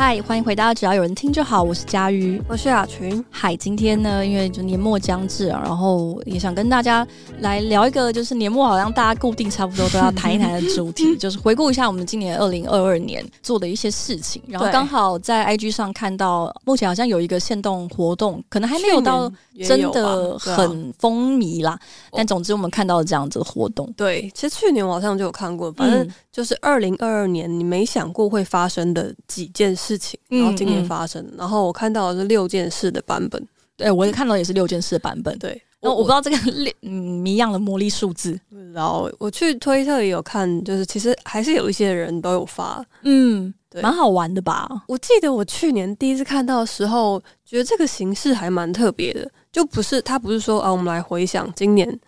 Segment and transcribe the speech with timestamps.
[0.00, 3.22] 嗨，欢迎回到只要有人听就好，我是佳瑜，我是雅群。
[3.32, 7.04] 嗨，今天呢，因为就年末将至啊，然后也想跟大家
[7.40, 14.40] 来聊一个，就是年末好像大家固定差不多都要谈一谈的主题， 就是回顾一下我们今年二零二二年做的一些事情。
[14.46, 19.28] 然后刚好在 IG 上看到，目前好像有一个限动活动，可能还没有到
[19.66, 21.76] 真的很风靡啦。
[22.12, 23.92] 但总之我们看到了这样子的活动。
[23.96, 29.87] 对，其实去年我好像就有看过，反正就是二零二二年你没想过会发生的几件事。
[29.88, 33.42] 事情，然后今年发生，嗯嗯、然后我看到的是六件事的版本，
[33.76, 38.38] 对我也看到也是六件事的版本，对，然后我不知道这个六 嗯谜样的魔力数字，
[38.74, 44.68] 然后我去推特也有看，就是其实还是有一些人都有发，嗯，对，蛮好玩的吧？
[44.88, 51.98] 我记得我去年第一次看到的时候，觉得这个形式还蛮特别的，就不是他不是说啊，我们来回想今年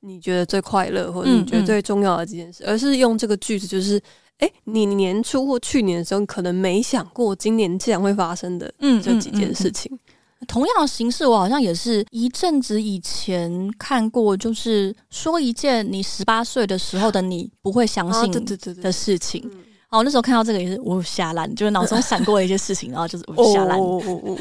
[0.00, 3.98] 你觉得最快乐或者你觉得最重要的这件事，嗯嗯、而是用这个句子就是。
[4.40, 8.72] 哎，你年初或去年的时候，可能没想过今年竟然会发生的
[9.02, 9.90] 这几件事情。
[9.92, 10.00] 嗯嗯
[10.40, 18.44] 嗯、同样的形式，我好像也是一阵子以前看过，就是说一件你十八岁的时候的你不会相信
[18.82, 19.48] 的事情。
[19.90, 23.76] 哦，那时候看到这个也是我瞎烂，就是脑中闪过的一些事情，然后就是我瞎烂，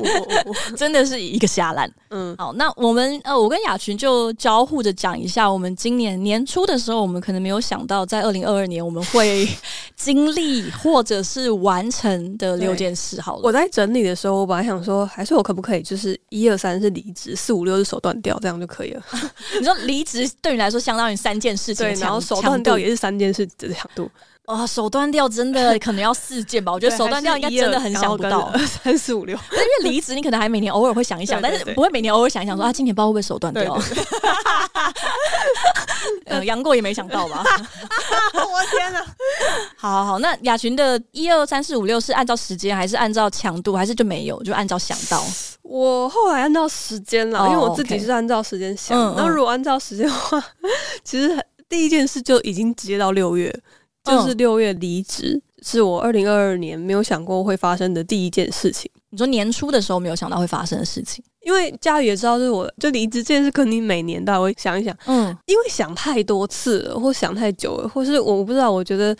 [0.77, 1.91] 真的是一个瞎烂。
[2.11, 9.49] 嗯，好，那我们呃，我跟雅群就交互着讲一下，我们今年年初的时候，我们可能没有想到，在二零二二年我们会
[9.97, 13.19] 经历或者是完成的六件事。
[13.19, 19.01] 好了，我在整理的时候，我本来想说，还是我可不可以就是一二三是离职，四五六是手断掉，这样就可以了。
[19.59, 24.07] 你说离职对你来说相当于三件事情，对，然后手断掉也是三件事的强度。
[24.49, 26.71] 啊，手断掉真的 可能要四件吧？
[26.71, 28.51] 我觉得手断掉应该真的很想不到
[28.83, 29.37] 三四五六。
[29.53, 33.79] 因为离职，你可能还每年偶尔会想一想，但是不会每年偶尔想一想说啊，今年不知道会不会手断掉。
[36.25, 37.43] 呃，杨过也没想到吧？
[38.33, 39.05] 我天哪！
[39.77, 44.41] 好好好，那雅群的一二三四五六是按照时间，还是按照强度，还是就没有？
[44.41, 45.23] 就按照想到。
[45.61, 48.97] 我后来按照时间了，因为我自己是按照时间想。
[49.15, 50.43] 那如果按照时间的话，
[51.03, 53.53] 其实第一件事就已经直接到六月。
[54.09, 58.89] 就是六月离职，嗯、是我二零二二年没有想过会发生的第一件事情。
[59.11, 64.95] 你说年初的时候没有想到会发生的事情，因为家里也知道，就是我就离职这件事，肯定每年都会想一想。
[65.07, 69.15] 嗯，因为想太多次了，或想太久了，或是我不知道，我觉得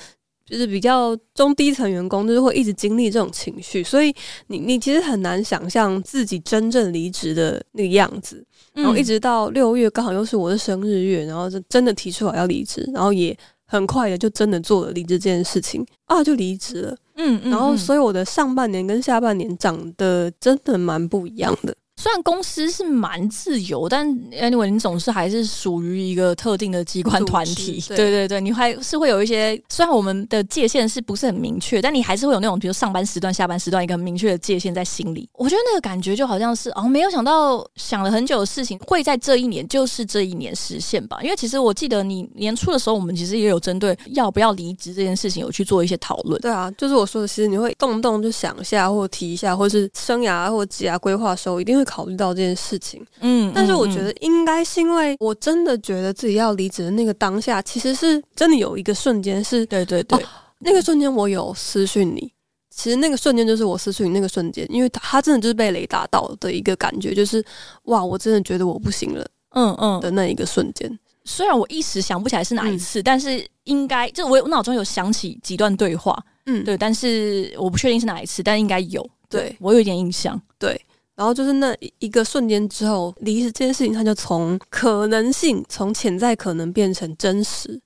[0.45, 4.13] 就是比较中低层员工，就是会一直经历这种情绪，所以
[4.45, 8.45] 你你其实很难想象自己真正离职的那个样子。
[8.73, 13.35] 然后一直到六月，刚好又是我的生日月，然后就真的提出来要离职，然后也。
[13.72, 16.97] 很快的就真的做了离职这件事情啊，就离职了。
[17.18, 21.75] 嗯，嗯，然后所以我的上半年跟下半年长得真的蛮不一样的。
[21.99, 27.83] 虽然公司是蛮自由，但 anyway，你总是还是属于一个特定的机关团体。
[27.89, 35.27] 对，对对对，你还是会有一些，虽然我们的界限是不是很明确，但你还是会有那种，比如上班时段、下班时段一个很明确的界限在心里。
[35.33, 41.19] 我觉得那个感觉就好像是哦，没有想到想了很久的事情会在这一年，就是这一年实现吧。
[41.21, 46.39] 因为其实我记得你年初的时候，我们其实也有针对要不要离职这件事情有去做一些讨论。
[46.39, 51.85] 对啊，就是我说的，其实你会动不动就想一下，或提一下，或是生涯或职涯规划的时候，一定会。
[51.89, 60.23] 考虑到这件事情，嗯，但是我觉得应该是因为我真的觉得自己要离职的那个当下，其实是真的有一个瞬间是，对对对，
[60.59, 62.31] 那个瞬间我有私讯你，
[62.69, 67.44] 其实那个瞬间就是我私讯你那个瞬间，因为他他真的就是被雷打到的一个感觉，就是
[67.85, 70.00] 哇，我真的觉得我不行了，嗯嗯。
[70.00, 71.00] 的那一个瞬间。
[71.25, 79.56] 虽然我一时想不起来是哪一次，但是应该就我我脑中有想起几段对话，嗯，对，但是我不确定是哪一次，但应该有，对。
[79.59, 80.79] 我有一点印象，对。
[81.19, 87.78] 然后就是那一个瞬间之后，离职这件事情，它就从可能性，从潜在可能变成真实。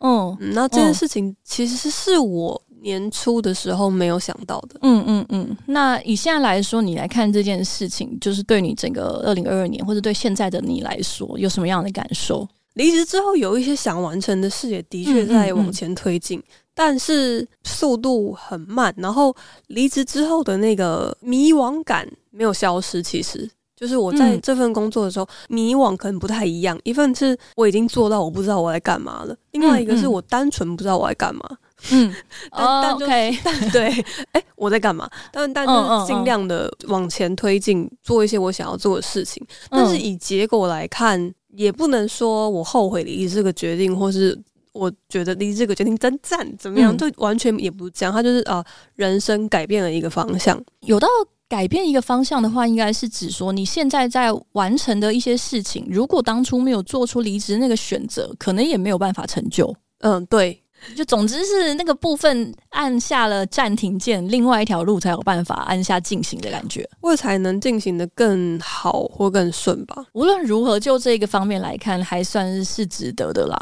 [0.00, 4.78] 嗯，那这件事情其实是我年初的时候没有想到的。
[4.82, 5.56] 嗯嗯嗯。
[5.64, 12.46] 那以现在来说，你来看这件事情，就是对你整个二零二二年，或者对现在的你来说，有什么样的感受？
[12.74, 16.38] 离职之后，有一些想完成的事，也的确在往前推进。
[16.38, 19.34] 嗯嗯嗯但是速度很慢，然后
[19.66, 23.00] 离职之后的那个迷惘感没有消失。
[23.00, 26.78] 其实就是我在这份工作的时候，嗯、迷惘可能不太一样。
[26.82, 31.42] 一份是我已经做到我不知道我在干嘛了，另外一个是我单纯不知道我在干嘛。
[31.90, 32.14] 嗯，
[32.50, 33.38] 但 OK，
[33.72, 33.88] 对，
[34.32, 35.08] 哎、欸，我在干嘛？
[35.32, 39.44] 但但就是尽量的往前推进，做一些我想要做的事情。
[39.70, 44.40] 但是以结果来看，也不能说我后悔离职这个决定，或是。
[44.74, 46.96] 我觉得离这个决定真赞，怎么样？
[46.96, 48.64] 就完全也不这样，他就是啊、呃，
[48.94, 50.58] 人生改变了一个方向。
[50.80, 51.06] 有到
[51.52, 59.76] 改变一个方向的话，应该是指说你现在在完成的一些事情，如果当初没有做出离职那个选择，可能也没有办法成就。
[59.98, 60.58] 嗯，对。
[60.96, 70.02] 就总之是那个部分按下了暂停键，另外一条路才有办法按下进行的感觉，我才能进行的更好或更顺吧。
[70.14, 73.56] 无论如何，就这个方面来看，还算是是值得的啦。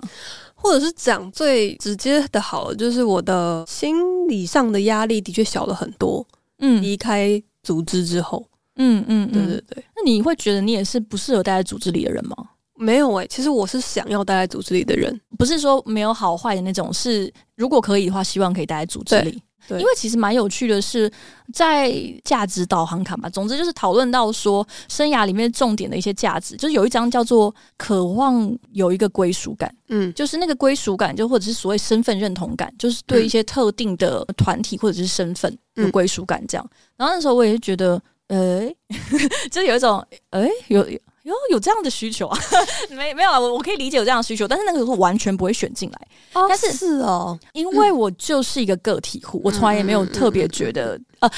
[0.54, 6.24] 或者是讲最直接的，好，就是我的心理上的压力的确小了很多。
[6.60, 8.44] 嗯，离开组织之后，
[8.76, 9.84] 嗯嗯，对对对。
[9.96, 12.36] 那你会觉得你也是不适合待在组织里的人吗？
[12.76, 19.42] 没有诶、欸，其实我是想要待在组织里的人，不是说没有好坏的那种，是如果可以的话，希望可以待在组织里。
[19.68, 21.12] 对，因为其实蛮有趣的是，
[21.52, 21.92] 在
[22.24, 36.70] 价值导航卡嘛，总之就是讨论到说，生涯里面重点的一些价值，就是有一张叫做“渴望有一个归属感”，嗯，就是那个归属感，就或者是所谓身份认同感，就是对一些特定的团体或者是身份有归属感这样。
[36.96, 38.62] 然后那时候我也是觉得，呃，
[39.50, 40.86] 就有一种，哎，有。
[41.22, 42.38] 有有这样的需求啊？
[42.90, 43.38] 没没有啊？
[43.38, 46.08] 我我可以理解有这样的需求，但是那个时候完全不会选进来。
[46.32, 51.30] 哦、但是是哦，因为我就是一个个体户，嗯、我从来也没有特别觉得、嗯、呃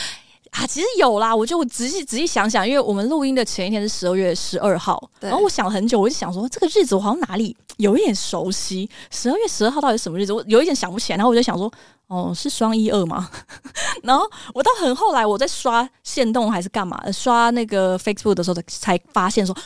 [0.52, 1.34] 啊，其实有啦。
[1.34, 8.88] 我就我仔细仔细想想，因为我们录音的前一天是十二月十二号，然后我想了很久，我就想说这个日子我好像哪里 有一点熟悉。
[9.10, 10.32] 十二月十二号到底什么日子？
[10.32, 11.16] 我有一点想不起来。
[11.16, 11.72] 然后我就想说，
[12.06, 13.30] 哦，是双一二吗？
[14.04, 19.56] 然后我到很后来，我在刷限动还是干嘛，刷那个 Facebook 的时候才才发现说。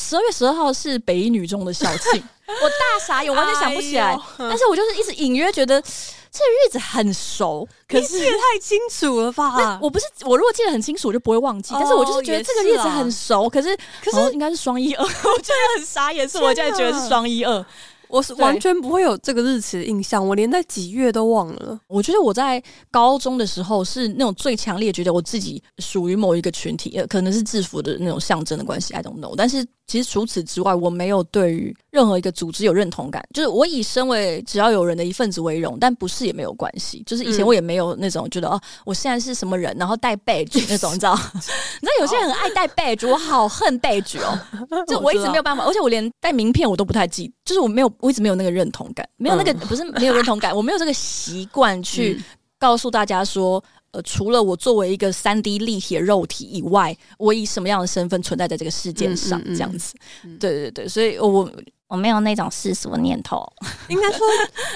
[0.00, 4.14] 十二月十二号是北一女中的校庆， 我大傻眼，我完全想不起来。
[4.14, 5.82] 哎、但是我就是一直隐约觉得
[6.30, 9.78] 这个日子很熟，可是也太清楚了吧？
[9.82, 11.74] 我不是我如果记得很清楚，我就不会忘记。
[11.74, 17.64] 哦、但是我就是觉得这个日子很熟，可是可是应该是双一二， 我觉得很傻眼，是我现在觉得是双一二。
[18.08, 21.78] 我是完全不会有这个日期的印象，我连在几月都忘了。
[21.86, 29.34] 我觉得我在高中的时候是那种最强烈觉得我自己属于某一个群体，呃，可能是制服的那种象征的关系，I don't know。
[29.36, 33.26] 但是其实除此之外，我没有对于任何一个组织有认同感。
[33.34, 37.02] 就是我以身为只要有人的一份子为荣，但不是也没有关系。
[37.06, 41.18] 就是以前我也没有那种觉得、嗯、哦，我现在是什么人，然后带 badge 那种，你知道？
[41.34, 44.38] 你知道有些人很爱带 badge，我好恨 badge 哦。
[44.86, 47.90] 就我一直没有办法，而且我连带名片我都不太记，就是我没有。
[48.00, 52.22] 我一直没有那个认同感，没有那个、嗯、不是没有认同感，我没有这个习惯去
[52.58, 53.62] 告诉大家说，
[53.98, 59.94] 呃，除了我作为一个三 D 立体的肉体以外，我以什么样的身份存在在这个世界上，这样子。
[60.38, 61.50] 对对对，所以我
[61.88, 63.44] 我没有那种世俗的念头。
[63.90, 64.26] 应该说，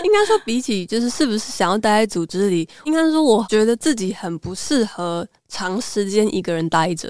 [0.03, 7.09] 应该说，比起就是是不是想要待在组织里，应该说，我觉得自己很不适合长时间一个人待着。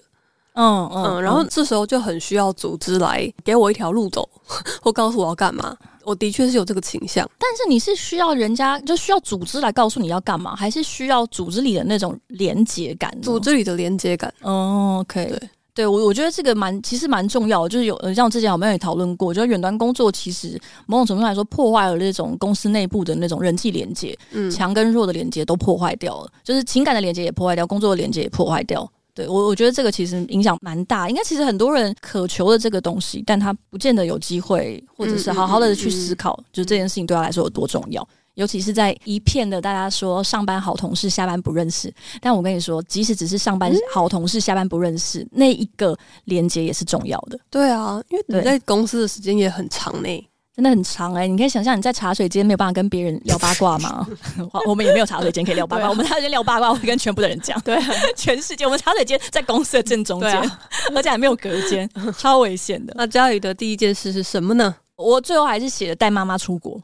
[0.54, 4.28] 嗯嗯，嗯，然后这时候就很需要组织来给我一条路走，
[4.82, 5.74] 或告诉我要干嘛。
[6.04, 13.16] 我的确是有这个倾向，但是你是需要人家就需要组织来告诉你要干嘛，还是需要组织里的那种连接感？
[13.20, 14.32] 组织里的连接感。
[14.42, 28.90] 哦，OK，对，对我我觉得这个蛮其实蛮重要的，就是有像之前好像也讨论过，我觉得远端工作其实某种程度来说破坏了那种公司内部的那种人际连接，嗯，强跟弱的连接都破坏掉了，就是情感的连接也破坏掉，工作的连接也破坏掉。
[29.14, 31.08] 对我，我觉得这个其实影响蛮大。
[31.08, 38.06] 应该其实很多人渴求的这个东西，但他不见得有机会，或者是好好的去思考，嗯嗯嗯、就这件事情对他来说有多重要。
[38.34, 41.92] 尤其是在一片的大家说上班好同事，下班不认识。
[42.18, 45.94] 但我跟你说，即使只是上班好同事，下班不认识，嗯、那一个
[46.24, 47.38] 连接也是重要的。
[47.50, 50.28] 对啊，因为你在公司的时间也很长呢。
[50.54, 54.06] 真的很长哎、欸，你可以想象你在茶水间没有办法跟别人聊八卦吗？
[54.68, 57.84] 我们也没有茶水间可以聊八卦，啊、我们茶水间聊八卦我会跟全部的人讲，对、啊，
[58.14, 60.60] 全世界我们茶水间在公司的正中间，啊、
[60.94, 62.92] 而且还没有隔间，超危险的。
[62.96, 64.74] 那家里的第一件事是什么呢？
[64.96, 66.78] 我最后还是写了带妈妈出国，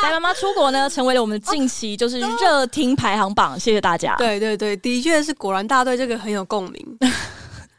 [0.00, 4.14] 带妈妈出国呢，成为了我们近期就是热听排行榜，谢谢大家。
[4.16, 6.98] 对对对，的确是，果然大家对这个很有共鸣。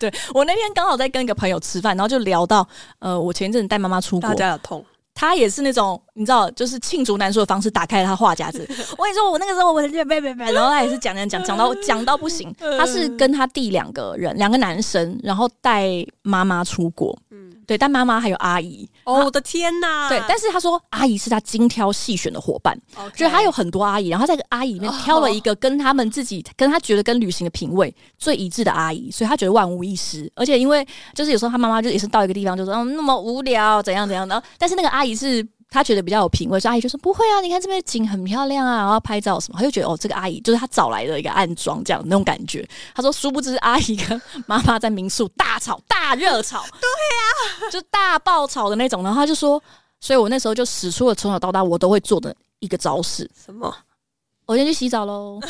[0.09, 2.67] 对，我那天刚好在跟一个朋友吃饭，然后就聊到，
[2.99, 4.83] 呃，我前一阵带妈妈出国，大家有痛。
[5.13, 8.59] 他也是那种你知道，就是罄竹难书的方式，打开了他话匣子。
[8.97, 12.51] 我跟你说，我那个时候我别别别，然后他也是讲讲讲讲到讲到不行。
[12.77, 15.87] 他是跟他弟两个人，两个男生，然后带
[16.23, 17.15] 妈妈出国。
[17.29, 17.50] 嗯。
[17.71, 18.85] 对，但妈妈还有阿姨。
[19.05, 20.09] 哦，我的天呐！
[20.09, 22.77] 对，但是他说阿姨是他精挑细选的伙伴，
[23.15, 30.29] 就是他有很多阿姨，然后在阿姨里面挑了一个跟他们自己、跟他觉得跟旅行的品味最一致的阿姨，所以他觉得万无一失。
[30.35, 30.85] 而且因为
[31.15, 35.47] 就是有时候他妈妈就也是到一个地方就说嗯那么无聊怎样怎样的，但是那个阿姨是。
[35.73, 42.67] 他觉得比较有品味，所以阿姨就说不会啊，你看这边的景很漂亮啊，然后拍照什么，他就觉得哦，这个阿姨就是他找来的一个暗装这样那种感觉。
[42.93, 49.01] 他说，殊不知阿姨跟妈妈在民宿大吵大热吵， 对呀、啊，就大爆吵的那种。
[49.01, 49.63] 然后他就说，
[50.01, 53.73] 所以我那时候就使出了从小到大我都会做的一个招式，什么？
[54.45, 55.39] 我先去洗澡喽。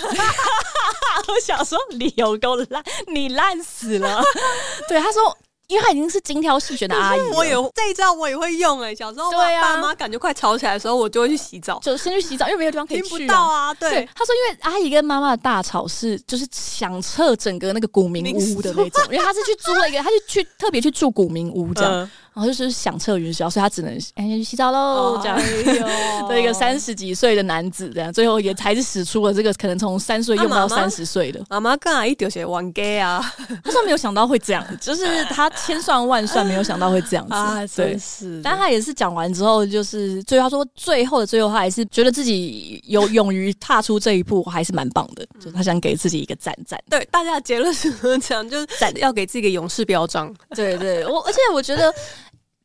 [1.27, 4.21] 我想说，理由够烂，你烂死了。
[4.87, 5.35] 对，他说。
[5.71, 7.19] 因为他已经是精挑细选的阿姨。
[7.33, 13.17] 我也这一招我也会用哎、欸，小时候对爸妈感觉快吵起来的时候，我就会去洗澡，就先去洗澡，因为没有地方可以去、啊。
[13.17, 13.89] 听不到啊，对。
[13.89, 21.91] 對他说，因为阿姨跟妈妈的大吵是就是响彻整个那个古民屋的那种，因为他是去租了一个，他就去特别去住古民屋这样。
[21.93, 25.37] 呃然后就是响彻云霄，所以他只能哎去洗澡喽，这样。
[26.41, 31.39] 一个三十几岁的男子，这样最后也才是使出了这个可能从三岁用到三十岁的。
[31.49, 33.21] 妈妈刚才一丢些玩 gay 啊，
[33.63, 37.33] 他说没有想到会这样，就是他千算万算没有想到会这样子。
[37.35, 38.41] 啊，对，是。
[38.41, 45.27] 但他也是讲完之后，就是最后他说最后的最后，他还是觉得自己有勇于踏出这一步，还是蛮棒的。
[45.39, 46.81] 就他想给自己一个赞赞。
[46.89, 50.33] 对，大家的结论是这样，就是赞要给自己一个勇士标章。
[50.55, 51.93] 对对，我而且我觉得。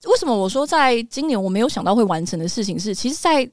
[0.05, 3.49] 为什么我说在今年我没有想到会完成的事情是，其实在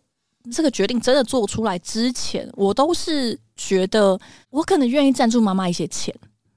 [0.52, 4.20] 这个决定真的做出来之前，我都是觉得
[4.50, 6.14] 我可能愿意赞助妈妈一些钱，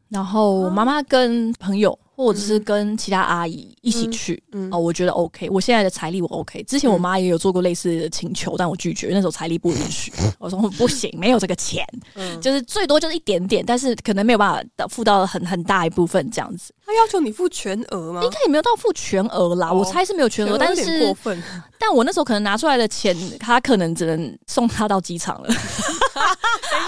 [0.08, 1.98] 然后妈妈跟朋友。
[2.16, 5.50] 或者是跟其他阿姨一起去，嗯嗯、哦，我觉得 OK。
[5.50, 6.62] 我现在的财力我 OK。
[6.62, 10.10] 之前我妈也有做过类似的请求，但我拒绝，那时候财力不允许。
[10.40, 16.72] 我说不行，没有这个钱，嗯、就是最多就是一点点，但是可能没有办法付到很很大一部分这样子。
[16.86, 18.22] 他要求你付全额吗？
[18.22, 21.42] 应该也没有到付全额啦，哦、我猜是没有全额，但是过分。
[21.78, 25.48] 但我那时候可能拿出来的钱，他可能只能送他到机场了。
[25.52, 25.60] 等一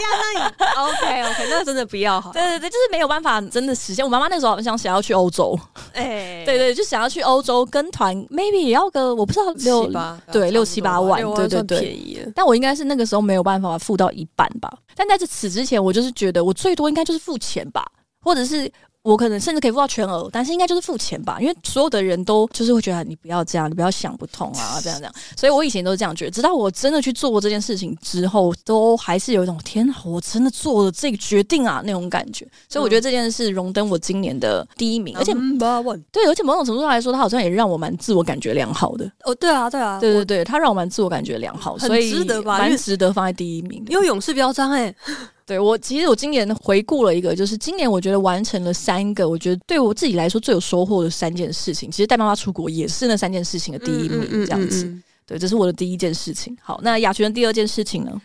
[0.01, 2.33] 下，那你 OK OK，那真的不要好。
[2.33, 4.03] 对对对，就是没有办法真的实现。
[4.03, 5.59] 我妈妈那时候好像想要去欧洲，
[5.93, 12.21] 哎、欸， 对，对对，就想要去欧洲跟团，maybe 也要个我不知道六七八对六七八万，对对对，便宜。
[12.35, 14.73] 但我应该是那个时候没有办法付到一半吧。
[14.95, 17.85] 但在这此之前，我就是觉得我最多应该就是付钱吧，
[18.23, 18.71] 或者是。
[19.03, 25.15] 我可能甚至可以付到全额，但是应该就是付钱吧，因为所有的人都就是会觉得你不要这样，你不要想不通啊， 这样这样。
[25.37, 32.47] 所以我以前都是这样觉得，直到我真的去做过这件事情之后，都还是有一种天哪，我真的做了这个决定啊那种感觉。
[32.69, 35.33] 所以我觉得这件事荣登我今年的第一名，而且
[36.13, 39.11] 对，而且某种程度上来说，它好像也让我蛮自我感觉良好的。
[39.25, 44.95] 哦，对啊，对啊，对对对，它让我蛮自我感觉良好，所以值得吧，蛮值得放在第一名，因为勇士标章哎。
[45.49, 51.91] 对，我其实我今年回顾了一个，就是今年我觉得完成了三个，我觉得对我自己来说最有收获的三件事情。
[51.91, 54.85] 其实带妈妈出国也是那三件事情的第一名，这样子。
[54.85, 56.55] 嗯嗯嗯嗯、对，这是我的第一件事情。
[56.61, 58.21] 好，那雅璇的第二件事情呢？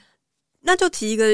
[0.65, 1.25] 那就提一个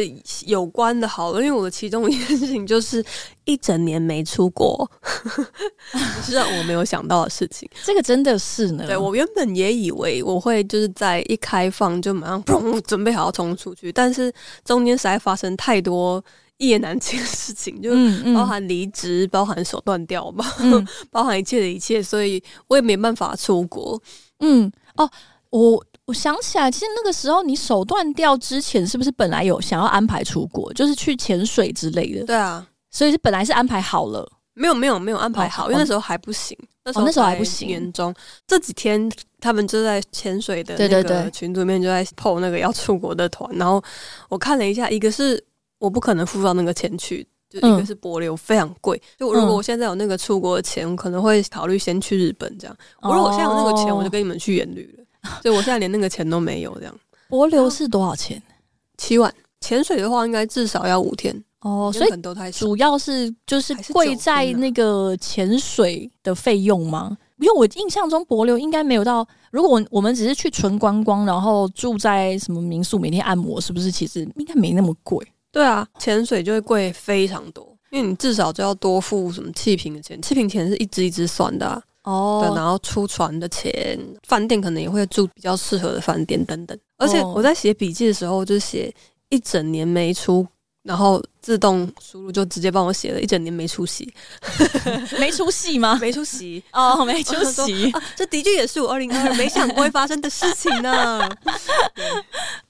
[0.47, 3.03] 有关的好了，因为我的其中一件事情就是
[3.45, 4.89] 一整年没出国，
[6.25, 7.69] 是让我没有想到的事情。
[7.83, 8.87] 这个真的是呢？
[8.87, 14.33] 对，我原本也以为我会就是在一开放就马上 砰准备好要冲出去，但是
[14.65, 16.23] 中间实在发生太多
[16.57, 17.91] 一言难尽的事情，就
[18.33, 24.01] 包含离职，包含手断掉吧，嗯、 包含一切的一切，所以我也没办法出国。
[24.39, 25.07] 嗯，哦，
[25.51, 25.85] 我。
[26.09, 32.25] 我想起来，其实那个时候你手断掉之前，是不是本来有想要安排出国，就是去潜水之类的？
[32.25, 36.57] 对啊，所以是本来是安排好了，没有没有没有安排好，哦、因为那时候还不行。
[36.83, 37.67] 那时候、哦、那时候还不行。
[37.67, 38.11] 年终
[38.47, 39.07] 这几天，
[39.39, 43.79] 他们就在潜水的那个群组里面就在 po 那个要出国的团，然后
[44.29, 45.39] 我看了一下，一个是
[45.77, 48.97] 我不可能付到那个钱去，就一个是帛琉非常贵。
[48.97, 52.75] 嗯、就如果我现在有那个出国的钱，我可能会考虑先去日本这样。
[53.03, 54.98] 我如果现在有那个钱，我就跟你们去远旅了。
[55.41, 56.95] 所以我现在连那个钱都没有，这样。
[57.27, 58.41] 博流是多少钱？
[58.97, 59.33] 七万。
[59.61, 61.91] 潜水的话，应该至少要五天哦。
[61.93, 67.17] 所以主要是就是贵在那个潜水的费用吗？
[67.39, 69.27] 因为我印象中博流应该没有到。
[69.51, 75.25] 如果我我们只是去纯观光，然后住在什么民宿，每天按摩，是不是其实应该没那么贵？
[75.51, 81.81] 对啊，潜水就会贵非常多，因为你至少就要多付什么气瓶的钱，气瓶钱是一支一支算的啊。
[82.03, 86.77] 哦，对，然后出船的钱，饭店可能也会住比较适合的饭店等等。
[86.97, 88.93] 而且我在写笔记的时候，就写
[89.29, 90.45] 一整年没出，
[90.83, 94.11] 然后自动输入就直接帮我写了一整年没出息，
[95.19, 95.97] 没出息吗？
[96.01, 97.91] 没出息哦，没出息。
[97.91, 101.29] 啊，这的确也是我二零二二没想过会发生的事情呢。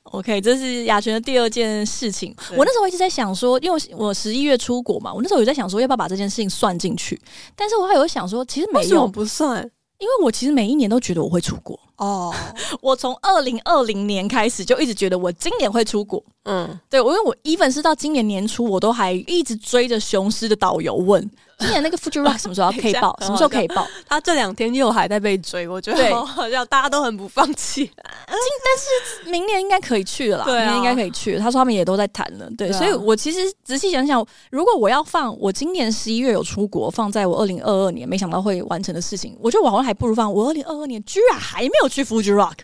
[0.04, 2.36] OK，这是雅璇的第二件事情。
[2.56, 7.22] 我那时候一直在想说，因为我十一月出国嘛，我那时候有在想说，要不要把这件事情算进去？
[7.56, 9.62] 但是我还有想说，其实没有不算，
[10.00, 12.34] 因为我其实每一年都觉得我会出国哦。
[12.82, 16.24] 我从二零二零年开始就一直觉得我今年会出国。
[16.44, 21.22] 嗯，对，我因为我 even 是到今年年初，我都还一直追着雄狮的导游问。
[21.60, 23.16] 今年那个 Fuji Rock 什么时候可以报？
[23.22, 23.86] 什么时候可以报？
[24.08, 27.84] 他这两天又还在被追，我觉得好像大家都很不放弃。
[27.86, 27.94] 今
[28.26, 31.40] 但是明年应该可以去了啦，明年应该可以去了。
[31.40, 42.58] 他说他们也都在谈了，对，所以我其实仔细想想，如果我要放我今年十一月有出国，放在我二零二二年没想到会完成的事情，我觉得我好像还不如放我二零二二年居然还没有去 Fuji Rock，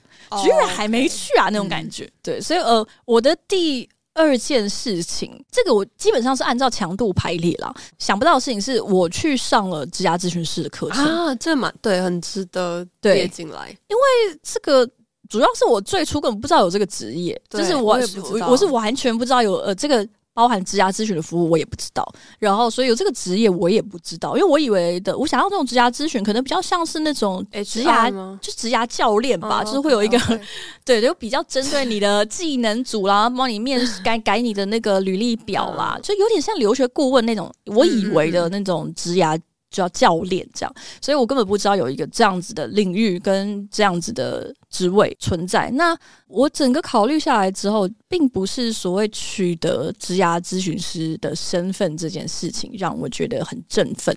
[0.44, 2.10] 居然还没去啊那种感觉。
[2.22, 7.74] 对，所以呃，我的第二件事情，这个我基本上是按照强度排列啦。
[7.98, 13.70] 想不到的事情是我去上了职涯咨询师的课程啊，这蛮对，很值得列进来。
[13.88, 14.88] 因为这个
[15.28, 18.00] 主要是我最初根本不知道有这个职业，就是我，
[18.48, 20.08] 我是完全不知道有呃这个。
[20.36, 22.06] 包含职涯咨询的服务，我也不知道。
[22.38, 24.36] 然后，所以有这个职业，我也不知道。
[24.36, 30.20] 因为我以为的，我想要这种职涯咨询，可能比较像是那种职涯，就职涯教练吧，就是会有一个
[30.84, 37.50] 对，就比较针对你的技能组啦，帮你面试改改你的那个履历表啦，就有点像留学顾问那种。
[37.68, 39.40] 我以为的那种职涯。
[39.70, 45.70] 就要教练这样，所以我根本不知道有一个这样子的领域跟这样子的职位存在。
[45.72, 54.16] 那我整个考虑下来之后，并不是所谓取得职涯咨询师的身份这件事情让我觉得很振奋。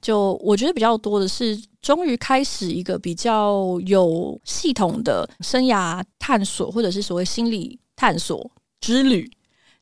[0.00, 8.50] 就我觉得比较多的是，终于开始一个比较有系统的生涯探索，或者是所谓心理探索
[8.80, 9.28] 之旅。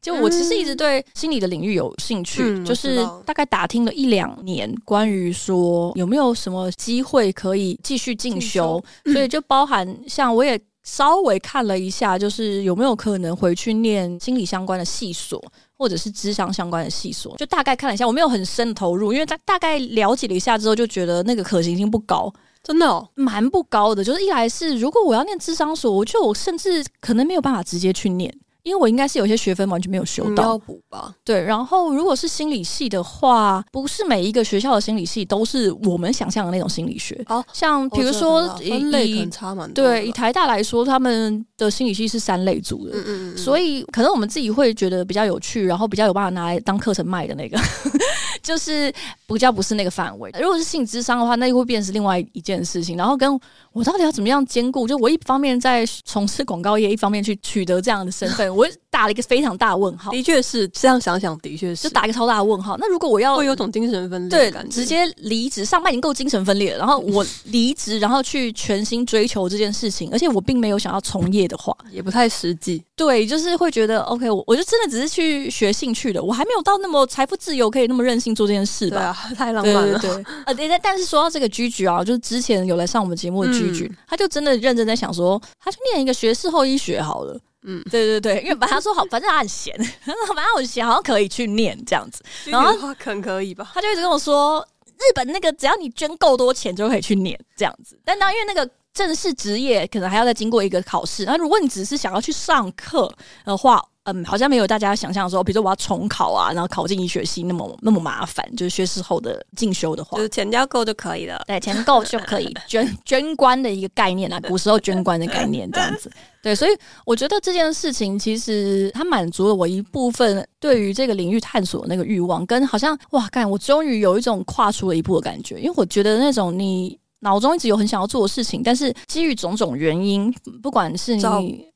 [0.03, 8.81] 就我其实一直对心理的领域有兴趣，嗯、就是大概打听了一两年，关于说有没有什么机会可以继续进修，
[9.13, 15.43] 所以就包含像我也稍微看了一下，就是有没有可能回去念心理相关的系所，
[15.77, 24.05] 或者是智商相关的系所，就大概看了一下，我没有很深投入，因为大大概了解了一下之后，就觉得那个可行性不高，真的哦，蛮不高的。
[24.05, 28.33] 就是一来是如果我要念智商所，我觉得我甚至可能没有办法直接去念。
[28.67, 31.15] 因为我应该是有些学分完全没有修到，要补吧？
[31.25, 31.41] 对。
[31.41, 37.25] 然后，如果是心理系的话，不是每一个学校的心理系都是我们想象的那种心理学。
[37.29, 39.85] 哦，像比如说以，分类很差蛮多。
[39.85, 43.39] 对，以台大来说，他们的心理系是三类组的，嗯嗯嗯。
[43.39, 47.57] 所以可能我们自己会觉得比较有趣，然后比较有办法拿来当课程卖的那个。
[48.43, 48.93] 就是
[49.27, 50.31] 比较不是那个范围。
[50.41, 52.97] 如果是性智商的话，那又会变成是另外一件事情。
[52.97, 53.41] 然后跟
[53.77, 54.89] 我到底要怎么样兼顾？
[54.89, 58.67] 就我一方面在从事广告业，一方面去取得这样的身份，我
[58.97, 60.11] 打了一个非常大的问号。
[60.11, 62.79] 的确是这样想想，的确是就打一个超大的问号。
[62.79, 66.79] 那如果我要会有种精神分裂，对，直接离职，上班已经够精神分裂了。
[66.79, 72.83] 然后 我离职，然后去全心追求这件事情，而且我并没有想要从业的话，也不太实际。
[72.97, 78.97] 对，就是会觉得 OK，我我就真的只是去学兴趣的，我还没有到那么财富自由，可以那么任性做这件事吧？
[78.97, 79.99] 对啊， 太浪漫了。
[79.99, 80.11] 对，
[80.47, 87.39] 呃，但但是说到这个 Gigi 啊，就是之前有来上我们节目的 Gigi，嗯，他就真的认真在想说，他去念一个学士后医学好了。
[87.67, 92.25] 嗯，对对对，因为本来他说好，反正他很闲， 反正我闲，好像可以去念这样子。
[92.47, 93.71] 然后可能可以吧？
[93.75, 98.01] 他就一直跟我说，日本那个只要你捐够多钱就可以去念这样子。
[98.05, 98.71] 但当因为那个。
[98.97, 116.11] 正式职业可能还要再经过一个考试，那如果你只是想要去上课的话，嗯，好像没有大家想象的说，比如说我要重考啊，然后考进医学系那么那么麻烦，就是学士后的进修的话，就是钱交够就可以了，对，钱够就可以 捐捐官的一个概念啊， 古时候捐官的概念这样子，
[116.43, 116.71] 对，所以
[117.05, 126.99] 我觉得这件事情其实它满足了我一部分对于这个领域探索的那个欲望，跟好像哇，干，我终于有一种跨出了一步的感觉，因为我觉得那种你。
[127.21, 131.23] 脑中一直有很想要做的事情，但是基于种种原因，不管是你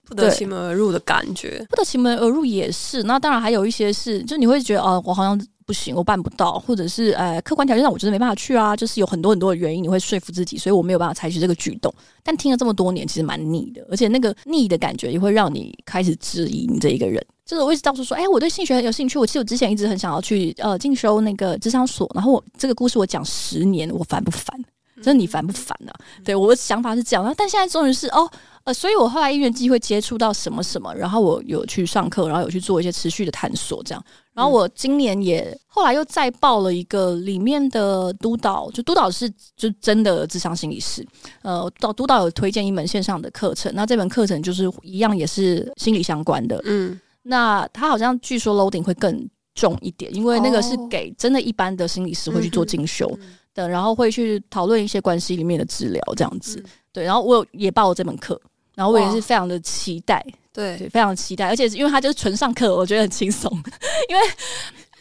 [0.04, 3.02] 不得其门而入的感觉，不得其门而入也是。
[3.04, 11.94] 那当然还有一些是，就你会觉得哦，我好像不行，我办不到，或者是呃，客观条件上我就是没办法去啊，就是有很多很多的原因，你会说服自己，所以我没有办法采取这个举动。
[12.24, 17.24] 但听了这么多年，其实蛮腻的，而且那个腻的感觉也会让你开始质疑你这一个人。
[17.46, 24.60] 就是我一直到处说，哎、欸，我对性学很有兴趣，我其实我之前一直很想要去呃进修那个智商所，然后我这个故事我讲十年，我烦不烦？
[25.00, 26.00] 就是你烦不烦呢、啊？
[26.24, 28.30] 对，我的想法是这样，但现在终于是哦，
[28.64, 34.04] 呃，所以我后来因缘机会接触到什么什么，然后我有去上课，然后有去做一些持续的探索，这样。
[34.32, 41.06] 然后我今年也后来又再报了一个里面的督导，就督导是就真的智商心理师，
[41.42, 53.10] 呃，导督导有推荐一门线上的课程，那这门课程就是一样也是心理相关的，嗯，那他好像据说 loading 会更重一点，因为那个是给真的一般的心理师会去做进修。
[53.20, 57.04] 嗯的，然后会去讨论一些关系里面的治疗，这样子，嗯、对。
[57.04, 58.40] 然后我也报了这门课，
[58.74, 61.48] 然后我也是非常的期待，对，对，非常期待。
[61.48, 63.50] 而且因为他就是纯上课，我觉得很轻松。
[64.08, 64.22] 因为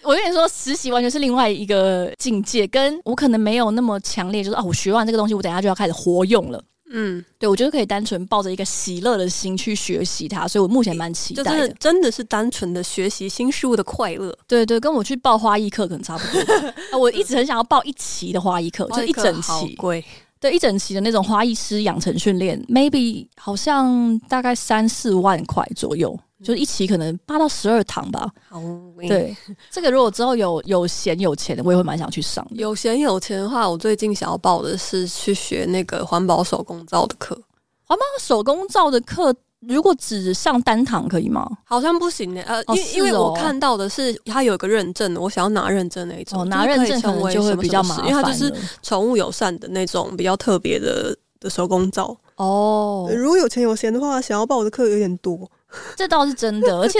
[0.01, 6.63] 我跟你说，实习完全是另外一个境界，跟我可能没有那么强烈，就是啊，我学完这个东西，我等下就要开始活用了。
[6.91, 11.51] 嗯，对，我觉得可以单纯抱着一个喜乐的心去学习它，所以我目前蛮期待的。
[11.51, 14.35] 就是真的是单纯的学习新事物的快乐。
[14.47, 16.73] 对对，跟我去报花艺课可能差不多。
[16.99, 19.75] 我一直很想要报一期的花艺课，就一整期。
[19.75, 20.03] 贵。
[20.39, 26.17] 对，一整期的那种花艺师养成训练，maybe 好像大概三四万块左右。
[26.43, 28.29] 就是一期可能八到十二堂吧。
[28.47, 28.61] 好，
[29.07, 29.35] 对，
[29.69, 32.55] 这个如果之后有有闲有钱的，我也会蛮想去上的。
[32.55, 37.39] 有闲有钱的话，我最近想要报的是去学那个环保手工皂的课。
[37.83, 41.45] 环保手工皂的课如果只上单堂可以吗？
[41.65, 42.47] 好像不行的、欸。
[42.47, 52.15] 呃，哦、因为因为我看到的是它有一个认证，我想要拿认证那一种，哦、拿认证可能就会比较麻烦，因为它就是宠物友善的那种比较特别的的手工皂。
[52.37, 55.49] 哦，如果有钱有闲的话，想要报我的课有点多，
[55.95, 56.79] 这倒是真的。
[56.79, 56.99] 而且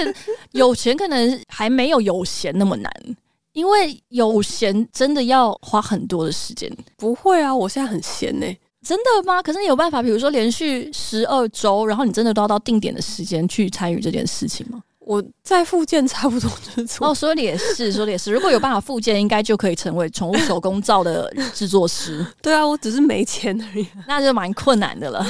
[0.52, 2.92] 有钱可能还没有有闲那么难，
[3.54, 6.72] 因为有闲真的要花很多的时间。
[6.98, 8.60] 不会啊，我现在很闲呢、欸。
[8.82, 9.42] 真的吗？
[9.44, 14.82] 可是你有办法，比如说连续十二周，然后你真的都要到定点的时间去参与这件事情吗？
[15.10, 18.32] 我在复健差不多就是做哦，说的也是， 说的也是。
[18.32, 22.24] 如果有办法复健，应该就可以成为宠物手工皂的制作师。
[22.44, 25.26] 对啊，我只是没钱而已，那就蛮困难的了。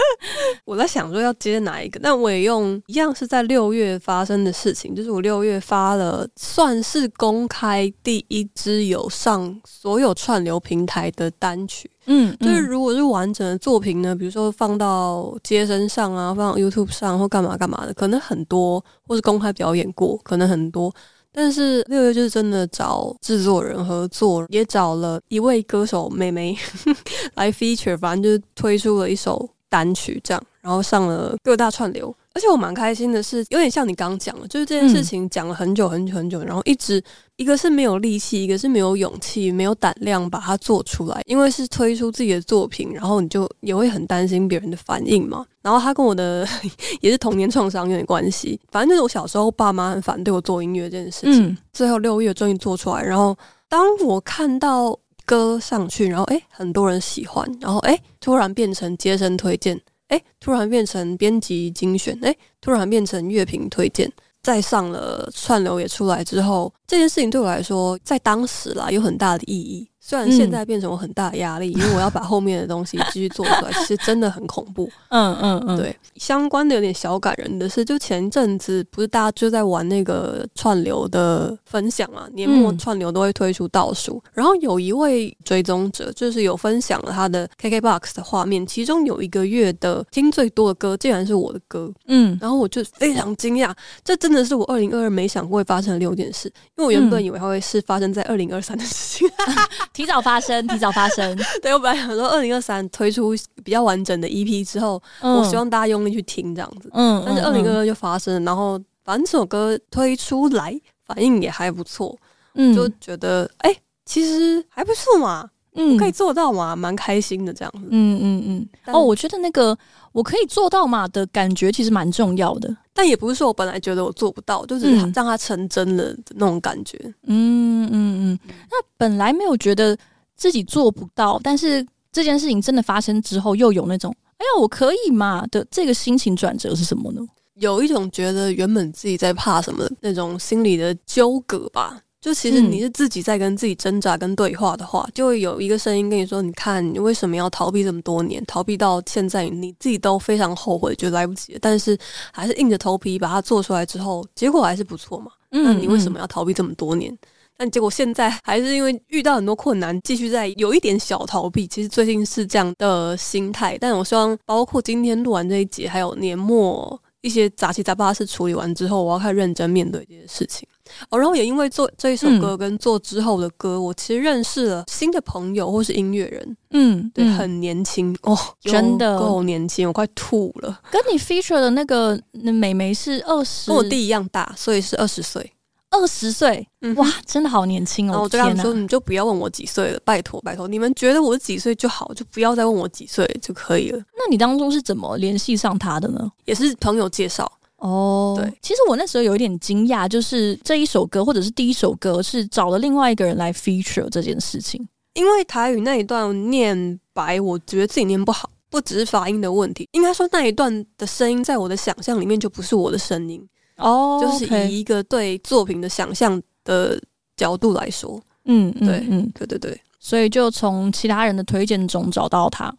[0.64, 11.90] 我在想说要接哪一个，但我也用一样是在六月发生的事情，就是我六月发了，算是公开第一支有上所有串流平台的单曲。
[12.10, 20.92] 嗯，就是如果是完整的作品呢，比如说放到街身上啊，放 YouTube 上或干嘛干嘛的，可能很多，或是公开表演过，可能很多。
[21.30, 26.56] 但是六月就是真的找制作人合作，也找了一位歌手妹妹
[27.36, 32.12] 来 feature，反正就是推出了一首单曲这样，然后上了各大串流。
[32.38, 37.02] 而且我蛮开心的是，有点像你刚刚讲的，就是这件事情讲了很久很久很久，然后一直
[37.34, 45.44] 一个是没有力气，一个是没有勇气，没有胆量把它做出来，因为是推出自己的作品，然后你就也会很担心别人的反应嘛。
[45.62, 46.46] 然后他跟我的
[47.02, 53.36] 也是童年创伤有点关系，反正就是我小时候爸妈很反对我做音乐这件事情，嗯、最后六月终于做出来，然后
[53.68, 54.96] 当我看到
[55.26, 59.80] 歌上去，然后诶很多人喜欢，然后诶突然变成接生推荐。
[60.08, 64.10] 哎，突然变成编辑精选，哎，突然变成乐评推荐，
[64.42, 69.86] 再上了串流也出来之后，这件事情对我来说，在当时啦有很大的意义。
[70.00, 74.90] 虽然现在变成我很大的压力，嗯、因为我要把后面的东西继续做出来，其实真的很恐怖。
[75.10, 75.94] 嗯嗯嗯，对。
[76.16, 82.26] 相关的有点小感人的是，就前一阵子不是大家就在玩那个串流的分享嘛？
[82.32, 91.92] 年末串流都会推出倒数，嗯、然后有一位追踪者就是有分享了他的 KKBOX 的画面，其中有一个月的听最多的歌竟然是我的歌。
[92.06, 99.28] 嗯，然后我就非常惊讶，这真的是我二零二二没想过会发生的六件事，因为我原本以为它会是发生在二零二三的事情。
[99.28, 99.54] 嗯
[99.92, 101.36] 提早发生， 提早发生。
[101.60, 106.88] 对，我本来想说，二零二三推出比较完整的 EP 之后，嗯、我希望大家用力去听这样子。
[106.94, 112.16] 嗯，但是二零二二就发生了，然后反正这首歌推出来反应也还不错，
[112.54, 117.88] 嗯，就觉得哎、欸，其实还不错嘛，嗯，可以做到嘛，蛮开心的这样子。
[117.90, 118.94] 嗯嗯嗯。
[118.94, 119.76] 哦，我觉得那个
[120.12, 122.76] 我可以做到嘛的感觉其实蛮重要的。
[122.98, 126.98] 但也不是说我本来觉得我做不到，就是让它成真了的那种感觉。
[127.28, 128.38] 嗯嗯嗯。
[128.68, 129.96] 那本来没有觉得
[130.34, 137.20] 自己做不到，但是这件事情真的发生之后，又有那种“哎呀，我可以嘛”的这个心情转折是什么呢？
[137.54, 142.00] 有一种觉得原本自己在怕什么那种心理的纠葛吧。
[142.20, 148.44] 就其实你是自己在跟自己挣扎跟对话的话，嗯、就会有一个声音跟你说：“你看，你为什么要逃避这么多年？
[148.44, 151.58] 逃避到现在，你自己都非常后悔，觉得来不及了。
[151.62, 151.96] 但是
[152.32, 155.30] 还是硬着头皮把它做出来之后，结果还是不错嘛。
[155.52, 157.16] 嗯、那你为什么要逃避这么多年？
[157.56, 161.68] 但结果现在还是因为遇到很多困难，继续在有一点小逃避。
[161.68, 170.68] 其实最近是这样的心态，但我希望包括今天录完这一集，还有年末一些杂七杂八事处理完之后，我要开始认真面对这些事情。”
[171.10, 176.56] 哦，然后也因为做这一首歌跟做之后的歌，嗯、我其实认识了新的朋友或是音乐人。
[176.70, 180.80] 嗯，对，很年轻哦，真的够年轻，我快吐了。
[180.90, 185.52] 跟你 feature 的那个那美眉是二十，跟我弟一样大，所以是二十岁。
[185.90, 188.20] 二十岁，嗯、哇，真的好年轻哦！
[188.24, 193.98] 我就跟他们说，你就不要问我几岁了，拜托拜托，你们觉得我几岁就好，就不要再问我几岁就可以了。
[193.98, 196.30] 那你当中是怎么联系上他的呢？
[196.44, 197.50] 也是朋友介绍。
[197.78, 213.40] 哦，对，其实我那时候有一点惊讶，就是这一首歌或者是第一首歌是找了另外一个人来 feature 这件事情，因为台语那一段念白，我觉得自己念不好，不只是发音的问题，应该说那一段的声音在我的想象里面就不是我的声音
[213.76, 217.00] 哦，就是以一个对作品的想象的
[217.36, 222.76] 角度来说，嗯，对，嗯，对对对，所以就从其他人的推荐中找到他，对。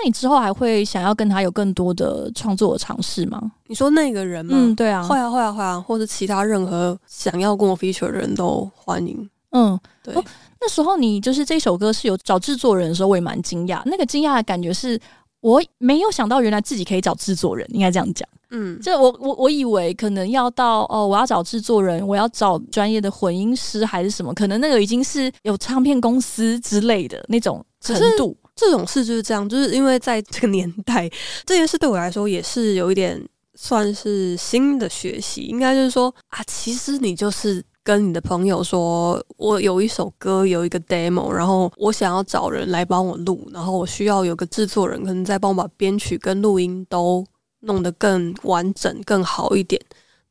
[0.00, 3.42] 那你之后还会想要跟他有更多的创作的尝试吗？
[3.66, 4.52] 你说那个人吗？
[4.54, 9.28] 嗯，对啊，会啊，会啊，会啊，或者其他任何想要跟我 feature 的人都欢迎。
[9.50, 10.14] 嗯，对。
[10.14, 10.24] 哦，
[10.60, 13.82] 那时候你就是这首歌是有找制作人的时候，我也蛮惊讶。
[13.86, 15.00] 那个惊讶的感觉是
[15.40, 18.28] 我没有想到，原来自己可以找制作人，应该这样讲。
[18.50, 28.36] 嗯，就我我我以为可能要到哦，我要找制作人，我要找专业的混音师还是什么，可能那个已经是有唱片公司之类的那种程度。
[28.58, 31.08] 这种事就是这样，就是因为在这个年代，
[31.46, 35.42] 这件事对我来说也是有一点算是新的学习。
[35.42, 47.24] 应该就是说啊，其实你就是跟你的朋友说，我有一首歌，有一个 demo，然后我想要找人来帮我录，然后我需要有个制作人，可能再帮我把编曲跟录音都
[47.60, 49.80] 弄得更完整、更好一点。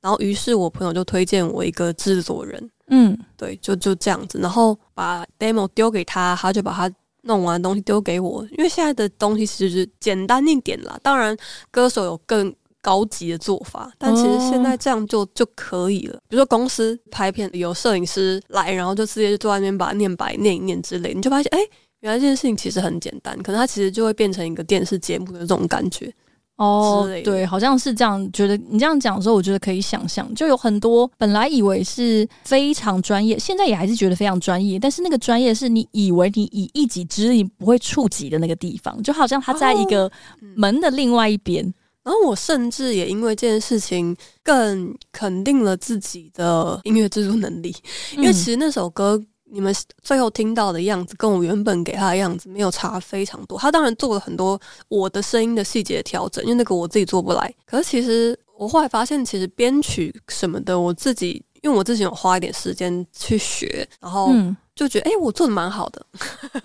[0.02, 6.94] 然后，于是我朋友就推荐我一个制作人，嗯，对，就就这样子，然后把 demo 丢给他，他就把他。
[7.28, 11.00] 弄完东西丢给我，因为现在的东西其实是简单一点啦。
[11.04, 11.38] 当然，
[11.70, 16.18] 歌手有更高级的做法，但其实现在这样就就可以了。
[16.28, 21.60] 比如说公司拍片，有摄影师来，然后就直接就坐在那边把念白念一念之类，你就发现，哎，
[22.00, 26.14] 原来这件事情其实很简单，可能它其实就会变成一个电视节目的这种感觉。
[26.58, 28.32] 哦，对，好像是这样。
[28.32, 40.12] 觉得你这样讲的时候，我觉得可以想象，就有很多本来以为是非常专业，现在也还是觉得非常专业，但是那个专业是你以为你以一己之力不会触及的那个地方，就好像它在一个
[40.56, 41.64] 门的另外一边。
[41.66, 41.74] 哦，
[42.06, 47.76] 然后我甚至也因为这件事情更肯定了自己的音乐制作能力，
[48.16, 49.22] 因为其实那首歌。
[49.50, 53.58] 你们最后听到的样子，跟我原本给他的样子没有差非常多。
[53.58, 57.54] 他当然做了很多我的声音的细节调整，因为那个我自己做不来。
[57.66, 64.32] 可是其实我后来发现，其实编曲什么的，我自己因为我自己有花一点时间去学，然后
[64.76, 66.06] 就觉得哎、欸，我做的蛮好的，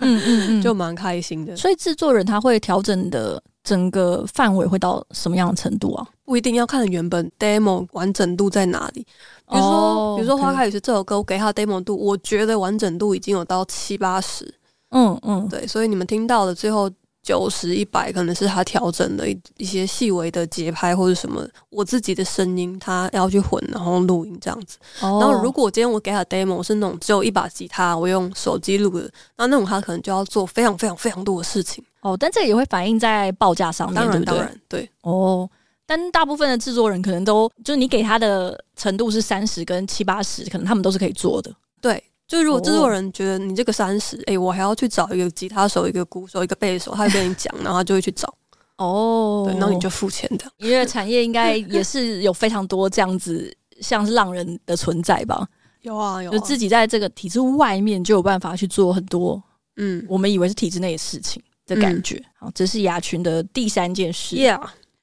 [0.00, 1.56] 嗯嗯嗯， 就蛮开心的。
[1.56, 3.42] 所以制作人他会调整的。
[3.64, 6.06] 整个范围会到什么样的程度啊？
[6.24, 9.06] 不一定要看原本 demo 完整度在哪里。
[9.50, 14.52] 比如说，oh, 比如说《花开雨时》这首歌，我给他的 demo 度，我觉得完整度已经有到七八十。
[14.90, 16.90] 嗯嗯，对，所以你们听到的最后。
[17.24, 24.76] 九十一百可能是他调整的一一些细微的节拍或者什么，我自己的声音他要去混，然后录音这样子。
[25.00, 25.22] Oh.
[25.22, 31.84] 然后如果今天我给他 demo 是那种只有一把吉他，我用手机录的，那那种他可能就要做非常非常非常多的事情。
[32.02, 34.38] 哦，oh, 但这也会反映在报价上面，当然对不对？
[34.38, 34.90] 当然对。
[35.02, 35.50] 哦，oh,
[35.86, 41.52] 但大部分的制作人可能都就是你给他的程度是三十跟七八十，可能他们都是可以做的。
[41.80, 42.02] 对。
[42.28, 48.32] 就如果制作人觉得你这个三十，哎，我还要去找一个吉他手、一个鼓手、一个贝斯手，他会跟你讲， 然后他就会去找。
[48.78, 50.46] 哦，对，然后你就付钱的。
[50.56, 55.46] 音乐产业应该也是有非常多这样子，像是浪人的存在吧？
[55.82, 59.42] 有啊，有啊，就自己在这个体制外面就有办法去做很多，
[59.76, 62.22] 嗯，我们以为是体制内的事情的感觉。
[62.38, 64.36] 好，这是雅群的第三件事。
[64.36, 64.60] Yeah。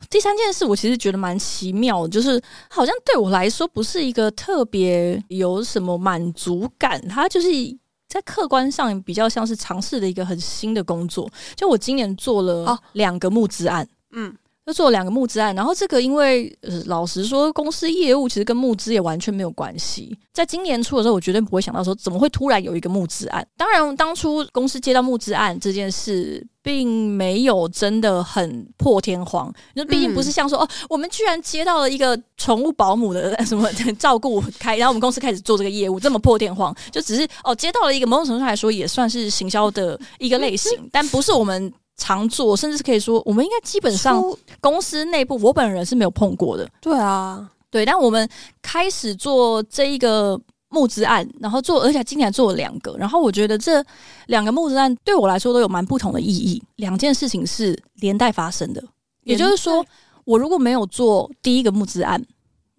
[0.09, 7.47] 第三件事，我其实觉得蛮奇妙的，就是好像对我来说不是一个特别有什么满足感，它就是
[8.07, 11.29] 在客观上比较像是尝试的一个很新的工作。
[11.55, 14.35] 就我今年做了两个募资案，嗯。
[14.69, 20.15] 就做了两个募资案，然后这个因为、呃、老实说，公司业务其实跟募资也完全没有关系。
[20.31, 23.43] 在今年初的时候，我绝对不会想到说怎么会突然有一个募资案。
[23.57, 29.51] 当然，当初公司接到募资案这件事，并没有真的很破天荒。
[29.75, 41.73] 就毕竟不是像说、嗯、哦，我们居然接到了一个宠物保姆的 什么照顾开，然后我们公司开始做这个业务，这么破天荒，就只是哦接到了一个某种程度上来说也算是行销的一个类型，但不是我们。
[41.99, 44.23] 常做，甚至是可以说，我们应该基本上
[44.59, 46.67] 公司内部，我本人是没有碰过的。
[46.81, 48.27] 对啊，对，但我们
[48.63, 53.83] 开始做这一个募资案，然后做，而且今年做了两个，然后我觉得这
[54.25, 56.63] 两个募资案对我来说都有蛮不同的意义。
[56.77, 58.83] 两件事情是连带发生的，
[59.23, 59.85] 也就是说，
[60.23, 62.25] 我如果没有做第一个募资案。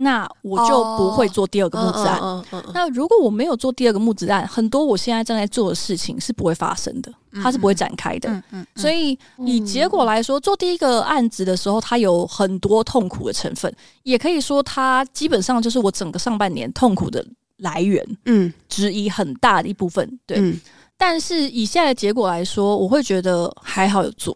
[0.03, 2.19] 那我就不会做第二个木子案。
[2.19, 2.71] Oh, uh, uh, uh, uh.
[2.73, 8.43] 那如果我没有做第二个木子案，很多我现在正在做的事情是不会发生的，它是不会展开的。
[8.75, 13.71] 所以以结果来说，做第一个案子的时候，它有很多痛苦的成分，
[14.03, 17.23] 也可以说它基本上就是我整个上半年痛苦的
[17.59, 18.03] 来源。
[18.25, 20.19] 嗯，之一很大的一部分。
[20.27, 20.39] 对。
[20.39, 20.59] 嗯。
[20.97, 24.35] 但是以现在的结果来说，我会觉得还好有做。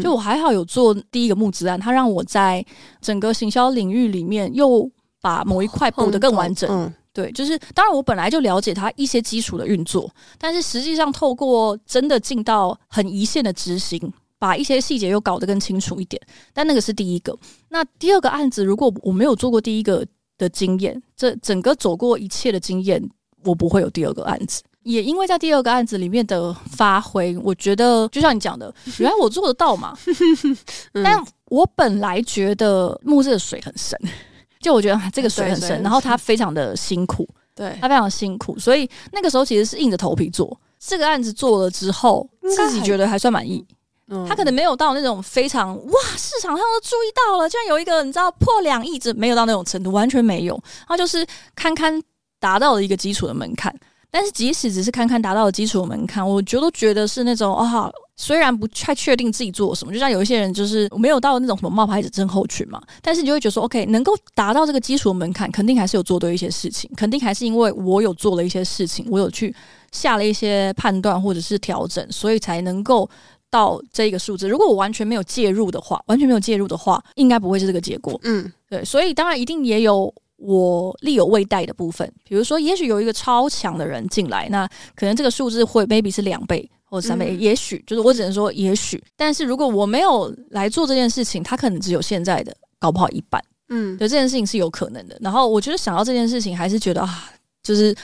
[0.00, 2.64] 就我还好有做第一个募资案，它让我在
[3.00, 4.88] 整个行销领域里面又
[5.20, 6.70] 把某一块补得更完整。
[6.70, 16.20] 嗯，对，就是当然我本来就了解它一些基础的运作，但是实际上透过真的进到很一线的执行，把一些细节又搞得更清楚一点。
[16.52, 17.36] 但那个是第一个。
[17.68, 20.04] 那第二个案子，如果我没有做过第一个
[20.38, 23.02] 的经验，这整个走过一切的经验，
[23.44, 24.62] 我不会有第二个案子。
[24.82, 29.96] 也因为在第二个案子里面的发挥，我觉得就像你讲的， 原来我做得到嘛。
[30.94, 33.98] 嗯、但我本来觉得木质的水很深，
[34.60, 41.32] 就我觉得这个水很深，然后他非常的辛苦，对，他非常辛苦，所以那个时候其实是硬着头皮做这个案子。
[41.32, 43.64] 做了之后，自己觉得还算满意。
[44.28, 50.62] 他可能没有到那种非常哇，市场上都注意到了，居然有一个你知道破两亿，这没有到那种程度，完全没有。
[50.86, 51.98] 他就是堪堪
[52.38, 53.74] 达到了一个基础的门槛。
[54.12, 69.54] 但是即使只是看看达到的基础的门槛，我觉得都觉得是那种啊，虽然不太确定自己做什么，就像有一些人就是没有到那种什么冒牌者症候群嘛，但是你就会觉得说，OK，能够达到这个基础的门槛，肯定还是有做对一些事情，肯定还是因为我有做了一些事情，我有去
[69.92, 73.08] 下了一些判断或者是调整，所以才能够
[73.50, 74.46] 到这个数字。
[74.46, 78.20] 如果我完全没有介入的话，完全没有介入的话，应该不会是这个结果。
[78.24, 80.14] 嗯，对，所以当然一定也有。
[80.42, 89.02] 我力有未逮的部分，比如说，也许有一个超强的人进来，那可能这个数字会 maybe 是两倍或者三倍，嗯、也许就是我只能说也许。
[89.16, 93.40] 但是如果我没有来做这件事情，他可能只有现在的搞不好一半。
[93.68, 95.16] 嗯，对，这件事情是有可能的。
[95.20, 97.30] 然后我觉得想到这件事情，还是觉得啊，
[97.62, 97.94] 就是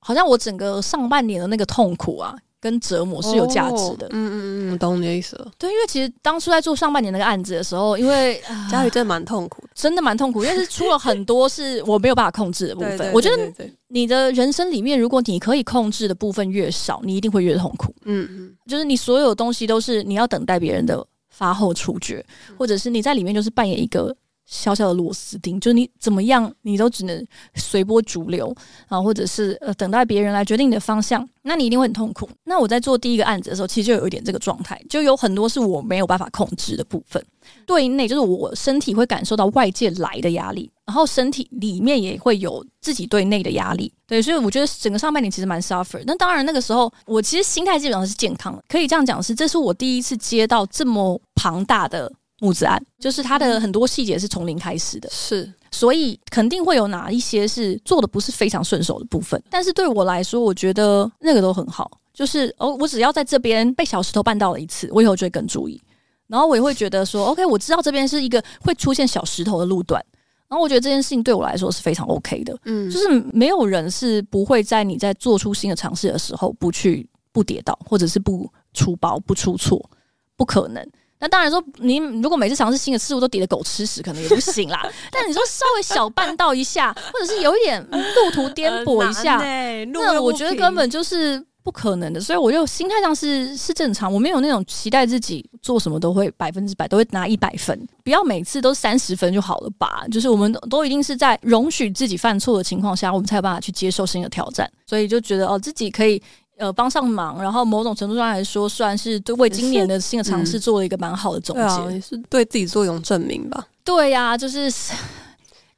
[0.00, 2.36] 好像我整个上半年的那个痛苦啊。
[2.64, 5.52] 跟折磨是有价值的，哦、嗯嗯嗯，懂你的意思了。
[5.58, 13.12] 对，因为其实当初在做上半年那个案子的时候，因为 家里真的蛮痛苦，真的蛮痛苦，因为是出了很多是我没有办法控制的部分。
[13.12, 13.52] 我觉得
[13.88, 17.94] 你的人生里面，如果你可以控制的部分越少，你一定会越痛苦。
[18.06, 22.24] 嗯嗯，就是你所有东西都是你要等待别人的发后处决，
[22.56, 24.16] 或者是你在里面就是扮演一个。
[24.46, 28.54] 小小的螺丝钉，就你怎么样，你都只能随波逐流
[28.88, 32.28] 啊，或者是呃等待别人来决定你的方向，那你一定会很痛苦。
[32.44, 37.24] 那我在做第一个案子的时候，其实就有一点这个状态，就有很多是我没有办法控制的部分。
[37.66, 43.92] 对内就是我身体会感受到外界来的压力，然后身体里面也会有自己对内的压力。
[44.06, 46.02] 对，所以我觉得整个上半年其实蛮 suffer。
[46.06, 52.12] 那当然那个时候我其实心态基本上是健康的，可以这样讲是，这是我第一次接到这么庞大的。
[52.44, 59.42] 募资案就是它的很多细节是从零开始的，是，所以肯定会有哪一些是做的不是非常顺手的部分。
[59.48, 61.90] 但是对我来说，我觉得那个都很好。
[62.12, 65.80] 就是哦，我只要在这边被小石头绊到了一次，我以后就会更注意。
[66.28, 70.00] 然后我也会觉得说， OK，我知道这边是一个会出现小石头的路段。
[70.46, 72.56] 然后我觉得这件事情对我来说是非常 OK 的。
[72.66, 79.90] 嗯，就是没有人是不会在你在做出新的尝试的时候不去不跌倒，或者是不出包不出错，
[80.36, 80.88] 不可能。
[81.24, 84.86] 那当然说，你如果每次尝试新的事物都跌得狗吃屎，可能也不行啦。
[85.10, 92.20] 但你说稍微小绊到一下，或者是有一点路途颠簸一下，欸、那我觉得根本就是不可能的。
[92.20, 100.04] 所以我就心态上是是正常，我没有那种期待自己做什么都会百分之百都会拿一百分，不要每次都三十分就好了吧？
[100.12, 104.70] 就是我们都一定是在容许自己犯错的情况下，我们才有办法去接受新的挑战。
[104.86, 106.22] 所以就觉得哦，自己可以。
[106.56, 113.66] 呃，帮上忙，然后某种程度上来说，算是对为今年的新的尝试做了一个蛮好的总结，嗯、也是对自己做一种证明吧。
[113.82, 114.70] 对呀、啊，就是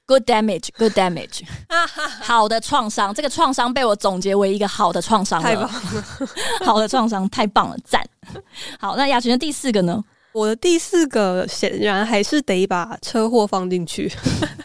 [0.06, 1.40] good damage，good damage，
[2.20, 6.02] 好的创伤，这个创伤被我总结为一个好的创伤了，太棒了，
[6.66, 8.06] 好的创伤，太棒了，赞。
[8.78, 10.04] 好，那雅群的第四个呢？
[10.32, 14.12] 我的第四个显然还是得把车祸放进去，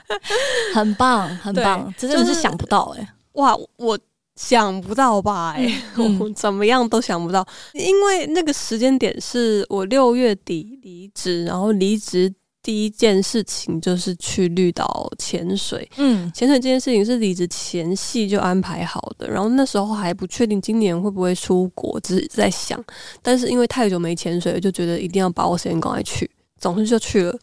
[0.76, 3.98] 很棒，很棒，这真的是想不到哎、欸，哇，我。
[4.42, 5.68] 想不到吧、欸？
[5.68, 15.88] 哎、 嗯，我怎么样都想不到，因为那个时间点是我六月底离职，然后离职第一件事情就是去绿岛潜水。
[15.98, 22.84] 嗯，潜水这件事情是离职前戏就安排好的，然后那时候还不确定今年会不会出国，只是在想，
[23.22, 26.30] 但是因为太久没潜水了，就觉得一定要把握时间赶快去。
[26.62, 27.36] 总之就去了，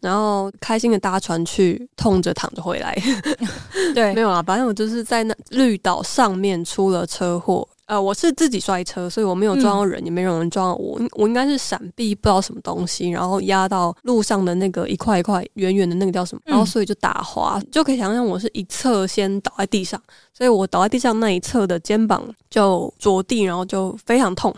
[0.00, 2.96] 然后开心的搭船去，痛着躺着回来。
[3.94, 7.66] 对，没有啦，反正我就是在那绿岛上面出了车祸。
[7.86, 11.00] 呃，我是自己摔车，所以我没有撞到人，嗯、也没有人撞到我。
[11.12, 19.98] 我应该是闪避不知道什么东西，然后压到路上的那个一块一块圆圆的那个叫什么，然后所以就打滑，就可以想象我是一侧先倒在地上，
[20.34, 24.54] 所以我倒在地上那一侧的肩膀就着地，然后就非常痛，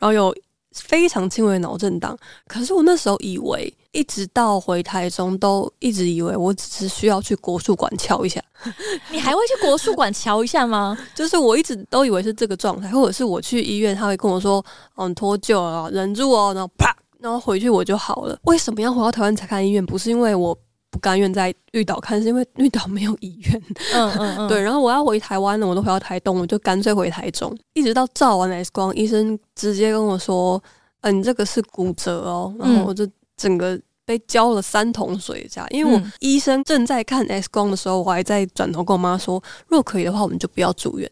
[0.00, 0.34] 后有。
[0.74, 8.42] 非常轻微的脑震荡，可是我那时候以为，一直到回台中都一直以为我只是需要去国术馆敲一下。
[9.10, 10.96] 你还会去国术馆敲一下吗？
[11.14, 14.64] 就是我一直都以为是这个状态，或者是我去医院他会跟我说
[14.96, 18.38] ：“嗯，脱臼了，忍住哦。”然后啪，然后回去我就好了。
[18.44, 19.84] 为什么要回到台湾才看医院？
[19.84, 20.56] 不是因为我。
[20.92, 23.62] 不甘愿在绿岛看，是因为绿岛没有医院。
[23.94, 24.60] 嗯嗯嗯，对。
[24.60, 27.56] 然后我要回台湾了，我都回到台东，我就干脆回台中。
[27.72, 30.62] 一直到照完 X 光，医生直接跟我说
[31.00, 35.66] ：“嗯、呃，你这个是骨折哦。”然后我就整个被浇了三桶水，这样。
[35.70, 41.10] 因为我医生正在看 X 光的时候，我还在转头跟我妈说：“如果可以的话，我们就不要住院。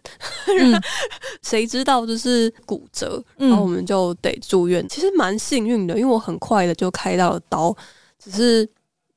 [0.60, 0.78] 嗯”
[1.40, 4.86] 谁知道就是骨折，然后我们就得住院。
[4.90, 7.74] 其实蛮幸运的，因为我很快的就开到了刀，
[8.22, 8.68] 只是。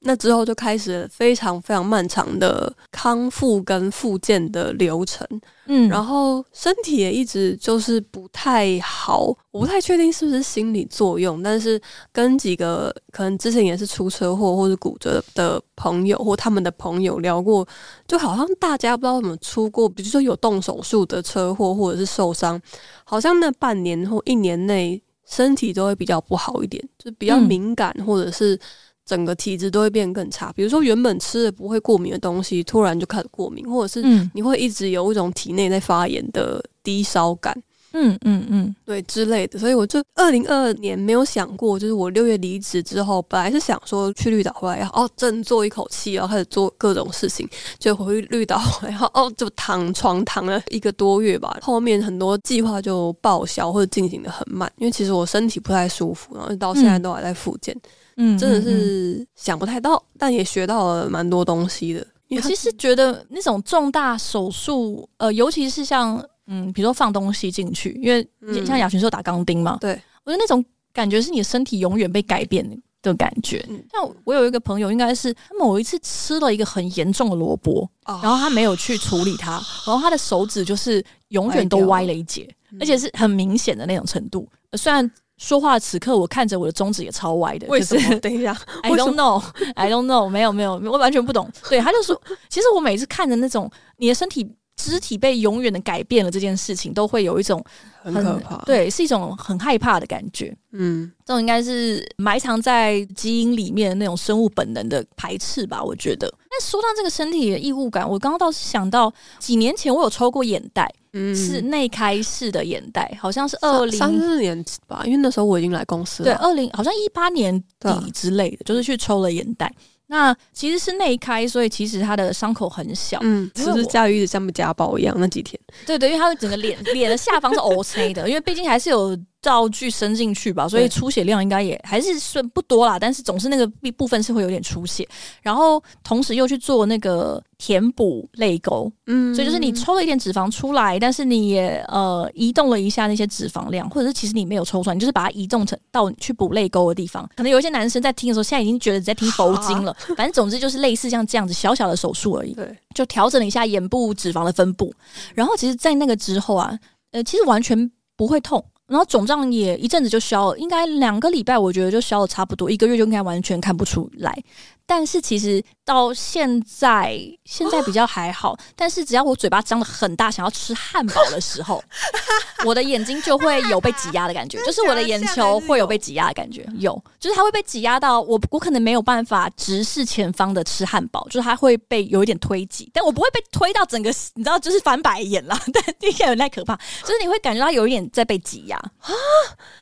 [0.06, 5.26] 那之后就开始了非常非常漫长的康复跟复健的流程。
[5.66, 11.82] 嗯，然后身体也一直就是不太好，我不太确定是不是心理作用，但是
[12.12, 17.66] 跟几个可能之前也是出车祸或是骨折的朋友或他们的朋友聊过，
[18.06, 22.62] 就好像大家不知道怎么出过，比如说有动手术的车祸或者是受伤，
[23.06, 28.60] 好像那半年或一年内身体都会比较不好一点，就比较敏感，或者是
[29.06, 30.52] 整个体质都会变更差。
[30.54, 37.56] 比如说原本吃的不会过敏的东西，突然就开始过敏，或者是你会一直有一种体内在发炎的低烧感。
[37.96, 47.48] 嗯嗯嗯，对之类的，所以我就二零二二年没有想过，就是我六月离职之后，本来是想说去绿岛回来要哦振作一口气，然后开始做各种事情，
[47.78, 62.06] 就回绿岛然后哦就躺床躺了一个多月吧，后面很多计划就报销或者进行的很慢，因为其实我身体不太舒服，然后到现在都还在复健，嗯，真的是想不太到，但也学到了蛮多东西的。
[62.30, 66.24] 我其实觉得那种重大手术，呃，尤其是像。
[66.48, 68.28] 嗯，比如说放东西进去，因为
[68.66, 69.92] 像雅群说打钢钉嘛，对，
[70.26, 70.62] 我觉得那种
[70.92, 72.70] 感觉是你的身体永远被改变
[73.02, 73.66] 的感觉。
[73.70, 79.52] 嗯、像我有一个朋友，应该是他某一次吃了一个很严重的萝卜，哦、然后他没有去处理它，
[79.88, 82.46] 然后他的手指就是永远都歪了一截，
[82.78, 84.46] 而且是很明显的那种程度。
[84.74, 88.20] 虽然说话此刻，我看着我的中指也超歪的，为什么？
[88.20, 88.52] 等一下，
[88.84, 91.50] I don't know，I don't know，没有没有，我完全不懂。
[91.70, 92.20] 对，他就说，
[92.50, 94.56] 其实我每次看着那种你的身体。
[94.84, 97.64] 肢体被永远的改变了这件事情，都会有一种
[98.02, 100.54] 很，很可怕，对，是一种很害怕的感觉。
[100.74, 106.28] 嗯，这种应该是埋藏在基因里面的那种生物本能的排斥吧，我觉得。
[106.50, 116.26] 那说到这个身体的异物感，我刚刚倒是想到几年前我有抽过眼袋，嗯，是内开式的眼袋，好像是二零三四年吧，因为那时候我已经来公司了。
[116.26, 119.74] 对，二零好像一八年底之类的，啊、就是去抽了眼袋。
[120.14, 123.18] 那其实是内开，所以其实他的伤口很小。
[123.24, 125.60] 嗯，只是家瑜一直像不家暴一样那几天。
[125.88, 129.18] 对对，因为他的整个脸脸的下方是 OK 的，因为毕竟还是有。
[129.44, 133.68] 道具伸进去吧，所以出血量应该也还是算不多啦，但是总是那个
[133.98, 135.08] 部分是会有点出血，
[135.42, 147.30] 然后同时又去做那个填补泪沟，嗯，所以就是你抽了一点脂肪出来，但是你也呃移动了一下那些脂肪量，或者是其实你没有抽出来，你就是把它移动成到去补泪沟的地方。
[147.36, 154.94] 可能有一些男生在听的时候，现在已经觉得在听佛经了，啊、 反正总之就是类似像这样子小小的手术而已，对，就调整了一下眼部脂肪的分布，
[155.36, 156.80] 然后其实，在那个之后啊，
[157.12, 158.64] 呃，其实完全不会痛。
[158.94, 164.38] 然后肿胀也一阵子就消了，应该两个礼拜，我觉得就消的差不多，一个月就应该完全看不出来。
[164.86, 168.56] 但是其实到现在，现在比较还好。
[168.76, 171.82] 但是只要我嘴巴张的很大，想要吃汉堡的时候，
[172.66, 185.60] 我的眼睛就会有被挤压的感觉， 就是我的眼球会有被挤压的感觉，有，就是它会被挤压到我，我可能没有办法直视前方的吃汉堡，就是它会被有一点推挤，但我不会被推到整个，你知道，就是翻白眼啦。
[185.74, 189.10] 但听起来有点可怕，就是你会感觉到有一点在被挤压啊，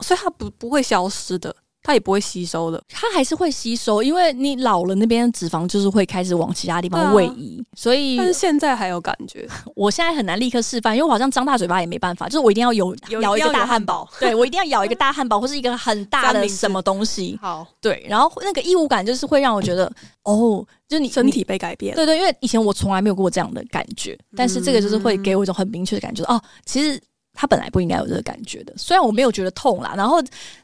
[0.01, 1.55] 所以它不不会消失的。
[1.83, 8.17] 它也不会吸收的，它还是会吸收，因为你老了，那边脂肪就是会开始往其他地方位移，啊、所以。
[8.17, 17.37] 但是现在还有感觉， 我现在很难立刻示范，因为我好像张大嘴巴也没办法，就是我一定要有，有咬一个大汉堡， 对，我一定要咬一个大汉堡或是一个很大的什么东西。
[17.41, 19.91] 好，对，然后那个异物感就是会让我觉得，
[20.23, 27.01] 哦，就是你身体被改变，对对，因为以前我从来没有过这样的感觉，但是这个就是会给我一种很明确的感觉，哦，其实
[27.33, 30.21] 它本来不应该有这个感觉的，虽然我没有觉得痛啦，然后。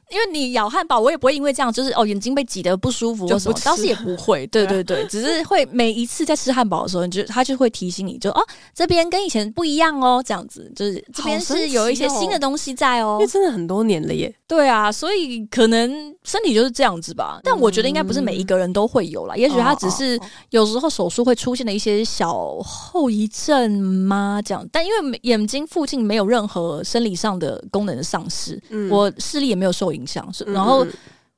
[0.10, 8.41] 因为你咬汉堡，我也不会因为这样，就是哦眼睛被挤得不舒服或什么，倒是也不会，对对对，只是会每一次在吃汉堡的时候，你就他就会提醒你就哦
[8.74, 14.34] 这边跟以前不一样哦，这样子就是这边是有一些新的东西在哦，因为真的很多年了耶。
[14.47, 20.18] 对啊，所以可能身体就是这样子吧，但我觉得应该不是每一个人都会有啦，也许他只是
[20.51, 24.41] 有时候手术会出现的一些小后遗症吗？
[24.45, 28.58] 这样，但因为眼睛附近没有任何生理上的功能的丧失，
[28.89, 30.86] 我视力也没有受影响，是然后、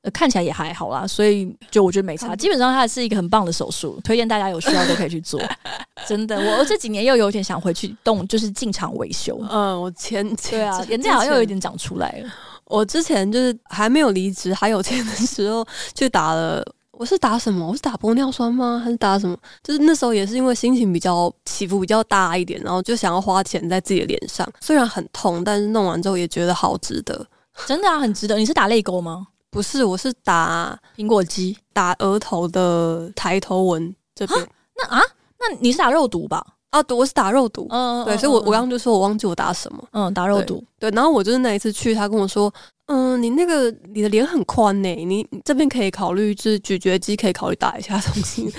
[0.02, 2.34] 呃、看起来也还好啦，所以就我觉得没差。
[2.34, 5.40] 基本上它是一个很棒的手术，推荐大家有需要都可以去做。
[6.06, 9.40] 真的，我这几年又有点想回去动，就是进厂维修。
[9.50, 12.30] 嗯，我前前对啊，眼睛好像又有一点长出来了。
[12.64, 16.64] 我之前就是还没有离职还有钱的时候，去打了。
[16.92, 17.66] 我是打什么？
[17.66, 18.78] 我是打玻尿酸吗？
[18.84, 19.34] 还是打什么？
[19.62, 27.26] 就是那时候也是因为心情比较起伏比较大一点，然后就想要花钱在自己的脸上，虽然很痛，但是弄完之后也觉得好值得。
[27.66, 28.36] 真的啊，很值得。
[28.36, 29.26] 你是打泪沟吗？
[29.50, 34.48] 不是，我是打苹果肌，打额头的抬头纹这边。
[34.76, 35.00] 那啊，
[35.38, 36.44] 那你是打肉毒吧？
[36.70, 37.66] 啊，我是打肉毒。
[37.70, 39.84] 嗯，对，所以我我刚刚就说我忘记我打什么。
[39.90, 40.62] 嗯，打肉毒。
[40.78, 42.52] 对，然后我就是那一次去，他跟我说，
[42.86, 48.44] 嗯，你那个你的脸很宽呢，你这边可以考虑，就是咀嚼肌可以考虑打一下东西。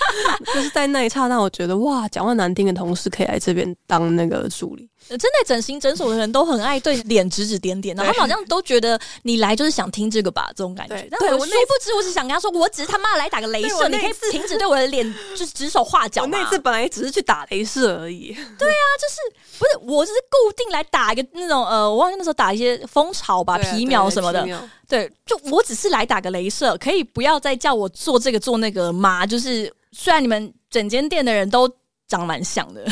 [0.54, 4.88] 就是在那一刹那，我觉得哇，讲话难听的同事可以来这边当那个助理。
[5.08, 10.96] 真的整形诊所的人都很爱对脸指指点点，然后他们好像都觉得你来就是想听这个吧，这种感觉。
[10.96, 16.22] 对，但我殊不知，我只想跟他说，我只是他妈来打个镭射，你可以停止对我的脸就是 指手画脚。
[16.22, 18.36] 我那次本来只是去打镭射而已。
[18.58, 24.44] 对啊，就是不是我只是固定来打一个那种呃，我忘记那时候打一些蜂巢吧、皮秒什么的。
[24.88, 29.24] 对，就我只是来打个镭射，可以不要再叫我做这个做那个吗？
[29.26, 31.70] 就是虽然你们整间店的人都。
[32.08, 32.84] 长蛮像的，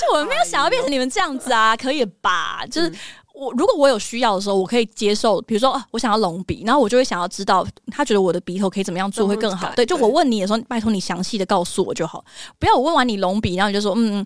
[0.00, 2.64] 就我没有想要变成你们这样子啊，可以吧？
[2.70, 2.92] 就是
[3.34, 5.40] 我如果我有需要的时候，我可以接受。
[5.42, 9.70] 比如说啊，我想要隆鼻，然后我就会想要知道他觉得我的鼻头可以怎么样做会更好。
[9.76, 12.24] 对，就我问你的时候，拜托你详细的告诉我就好，
[12.58, 14.24] 不要我问完你隆鼻，然后你就说嗯。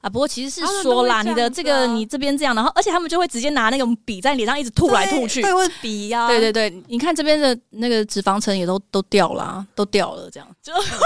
[0.00, 10.98] 啊，不过其实是说啦，你的这个你这边这样，然后而且他们就会直接拿那种笔在脸上一直吐来吐去，对，会笔呀，对对对，你看这边的那个脂肪层也都都掉了，都掉了，这样就我想说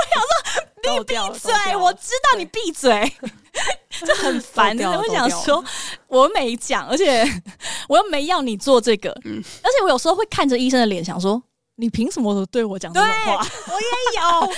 [0.82, 3.12] 你闭嘴，我知道你闭嘴，
[4.07, 5.64] 就很烦，我想说
[6.09, 7.24] 我没讲，而且
[7.88, 11.43] 我又没要你做这个，嗯，而且我有时候会看着医生的脸想说。
[11.76, 13.46] 你凭什么对我讲这种话？
[13.68, 13.86] 我也
[14.20, 14.52] 有，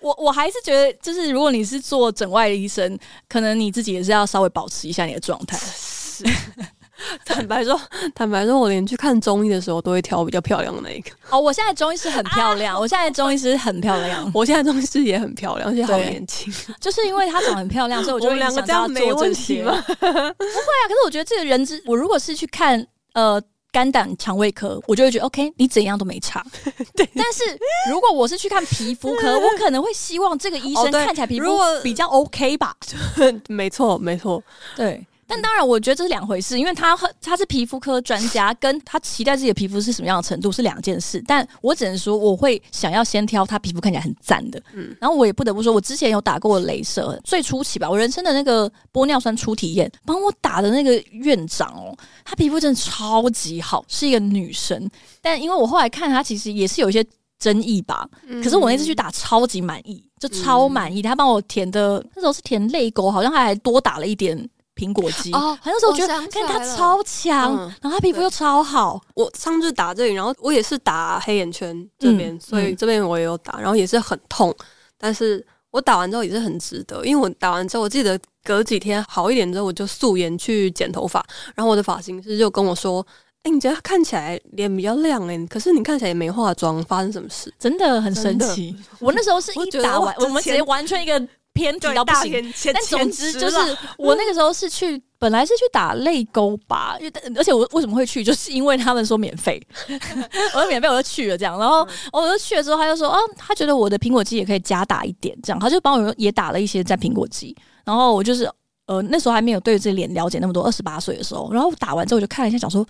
[0.00, 5.58] 我我还是觉得，就是如果你是做整外的医生，可能你自己也是要稍微保持一下你的状态。
[5.58, 6.24] 是，
[7.24, 7.78] 坦白说，
[8.14, 11.10] 坦白说，我连去看中医的时候都会挑比较漂亮的那一个。
[11.30, 16.52] 哦，我现在中医师很漂亮，啊、我现在中医师很漂亮，我现在中医师也很漂亮，而且好年轻。
[16.80, 19.72] 就是因为她长得很漂亮，所以我就会想这样做这些吗？
[20.00, 23.40] 不会啊，可是我觉得这个人之，我如果是去看呃。
[23.70, 26.44] 肝胆肠胃科，我就会觉得 OK，你怎样都没差。
[26.96, 27.44] 对，但是
[27.90, 31.46] 如果我是去看皮肤科， 我可能会希望这个医生看起来皮肤
[31.82, 32.74] 比较 OK 吧。
[33.48, 34.42] 没错，没错，
[34.74, 35.06] 对。
[35.28, 41.22] 但当然，我觉得这是两回事，因为他他是皮肤科专家，跟他期待自己的皮肤是什么样的程度是两件事。
[41.26, 44.58] 但我只能说，我会想要先挑他皮肤看起来很赞的。
[44.72, 54.90] 嗯，然后我也不得不说，我之前有打过镭射，最初期吧，我人生的那个玻尿酸初体验，帮我打的那个院长哦，她皮肤真的超级好，是一个女生。
[55.20, 57.04] 但因为我后来看她，其实也是有一些
[57.38, 58.08] 争议吧。
[58.26, 61.02] 嗯，可是我那次去打超级满意，就超满意。
[61.02, 64.48] 他帮我填的那时候是填泪沟，好像还还多打了一点。
[64.78, 69.00] 苹果肌哦，很多时候我觉得看他超强，嗯、然后他皮肤又超好。
[69.14, 74.54] 我上次打这里，然后我也是打黑眼圈这边，嗯、所以这边我也有打，然后也是很痛。
[74.96, 81.24] 但是我打完之后也是很值得，因为我打完之后，我记得隔几天好一点之后，我就素颜去剪头发，
[81.56, 83.04] 然后我的发型师就跟我说
[83.42, 88.76] ：“哎、欸，你觉得看起来脸比较亮哎、欸，可是你看起来也没化妆，发生什么事？”真的很神奇。
[89.00, 91.28] 我那时候是一打完，我，我们直接完全一个。
[91.58, 93.56] 偏题到不行，但总之就是
[93.98, 96.96] 我那个时候是去，本来是去打泪沟吧，
[97.36, 99.60] 而且我为什么会去，就是因为他们说免费，
[100.54, 105.58] 我说免费我就去了这样，然后我就去了之后，他就说啊，他觉得我的苹果肌也可以加打一点，这样。
[105.58, 108.48] 他就帮我也打了一些在苹果肌，然后我就是
[108.86, 112.86] 呃那时候还没有对自己脸了解那么多，二十八岁的时候，然后打完之后我就看了一下，想说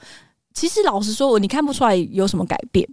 [0.52, 2.86] 其实老实说，我你看不出来有什么改变。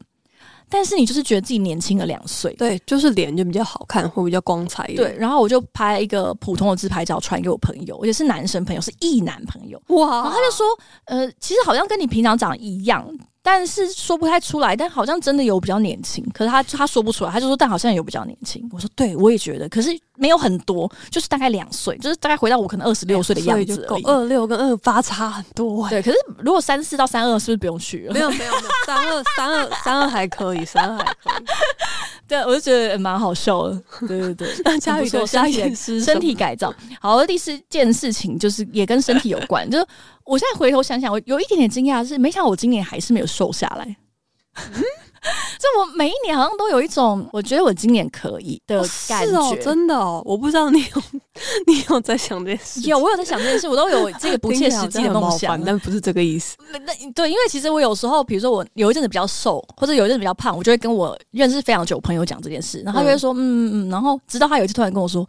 [0.69, 5.11] 但是你就是觉得自己年轻了两岁，对，就是脸就比较好看，会比较光彩一点。
[5.11, 9.81] 对，然后我就拍一个普通的自拍照传给我朋友，而且是男生朋友，是异男朋友。
[9.89, 10.07] 哇！
[10.07, 10.65] 然后他就说，
[11.05, 13.07] 呃，其实好像跟你平常长一样。
[13.47, 16.25] 但是说不太出来，但好像真的有比较年轻。
[16.33, 18.67] 可是他他说不出来，他就说但好像有比较年轻。
[18.73, 24.03] 我说对，我也觉得，可是没有很多，就是大概两岁，就是大概回到我可能二十六岁的样子而已。
[24.03, 25.87] 二六跟二八差很多。
[25.89, 28.13] 对，可是如果三四到三二是不是不用去了？
[28.15, 31.45] 没有没有没有，三二三二三二还可以，三二还可以。
[32.27, 33.79] 对，我就觉得蛮好笑的。
[34.07, 36.73] 对对对，那佳 宇的身体身体改造。
[36.99, 39.85] 好，第四件事情就是也跟身体有关，就是。
[40.25, 43.95] 我现在回头想想，我有一点点惊讶，是没想到我今年还是没有瘦下来。
[44.55, 44.73] 嗯，
[45.59, 49.35] 就我每一年好像都有一种，我觉得我今年可以的感觉。
[49.35, 51.01] 哦哦、真的哦，我不知道你有
[51.67, 52.81] 你有在想这件事？
[52.89, 56.55] 有，我有在想这件事，我都有这个不切实际的梦想，但不是这个意思。
[56.71, 56.79] 那
[57.13, 65.27] 对，因为其实我有时候，比如说我有一阵子比较瘦，或者有一阵子比较胖，我就会跟我认识非常久朋友讲这件事，然后他就会说嗯嗯嗯，然后直到他有一次突然跟我说。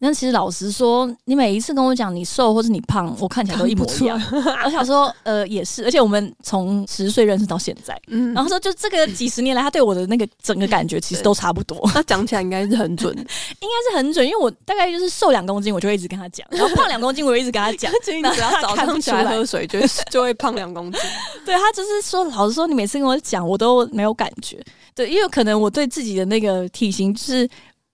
[0.00, 4.20] 但其实老实说，你每一次跟我讲你瘦或者你胖，我看起来都一模一样。
[4.64, 11.80] 我想说，呃，也是， 而且我们从十岁认识到现在，嗯，然后说就这个几十年来，他对我的那个整个感觉其实都差不多。
[11.88, 17.90] 他讲起来应该是很准， 应该是很准，因为我大概就是瘦两公斤，我就会一直跟他讲，然后胖两公斤，我就一直跟他讲。
[18.04, 19.78] 只要早上起来喝水，就
[20.10, 21.00] 就会胖两公斤。
[21.46, 24.62] 对，他就是说，老实说，你每次跟我讲，我都没有感觉。
[24.94, 27.48] 对，因为可能我对自己的那个体型就是。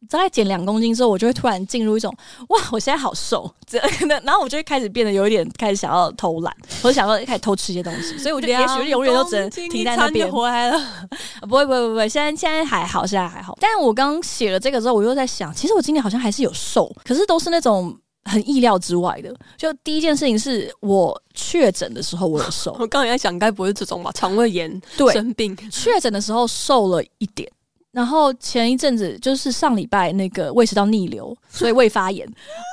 [0.08, 2.12] 大概减两公斤之后，我就会突然进入一种
[2.48, 3.78] 哇，我现在好瘦，这
[4.24, 10.30] 然后我就会开始变得有一点开始想要偷懒，我就想要开始偷吃一些东西，所以我就也许永远都只能停在那边。
[10.30, 10.80] 回来了，
[11.48, 13.56] 不会不会不会，现在现在还好，现在还好。
[13.60, 19.34] 但是我刚写了这个之后，我又在想，其实我今年好像还是有瘦，可是都是那种很意料之外的。
[19.56, 24.10] 就第一件事情是我确诊的时候我有瘦， 我刚才在想，该不会是这种吧？
[24.12, 27.50] 肠胃炎对生病确诊的时候瘦了一点。
[27.92, 32.28] 然后前一阵子就是上礼拜那个胃食道逆流，所以胃发炎，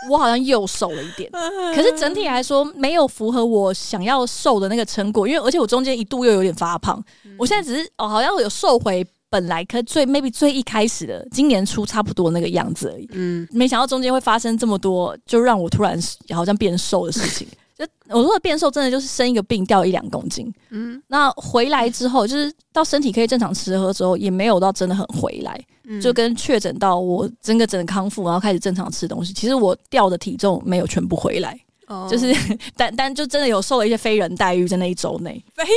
[0.10, 1.30] 我好像又瘦了一点。
[1.76, 7.04] 可是整体来说没有符合我想要瘦的那个成果，因为而且我中间一度又有点发胖。
[7.38, 13.10] 我现在只是哦，好像有瘦回本来可最 maybe 最一开始的今年初差不多那个样子而已。
[13.14, 16.00] 嗯，没想到中间会发生这么多，就让我突然
[16.34, 17.48] 好像变瘦的事情。
[17.78, 20.52] 就我说的变瘦，真的就是生一个病掉一两公斤。
[20.72, 25.60] 嗯，那回来之后，就是到身体可以正常吃喝之后，也没有到真的很回来。
[25.84, 31.58] 嗯，就跟确诊到我整个整个康复，然后开始正常吃东西，其实我掉的体重没有全部回来。
[31.88, 32.34] 哦，就是
[32.76, 35.32] 但但就真的有受了一些非人待遇，在那一周内。
[35.56, 35.72] 非人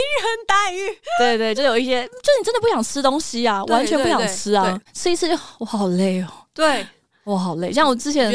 [0.48, 0.78] 待遇，
[1.20, 6.26] 对对，就有一些，就你真的不想吃东西啊，完全不想吃啊，吃一次就我好累哦。
[6.54, 6.84] 对，
[7.24, 7.72] 我好累。
[7.72, 8.32] 像我之前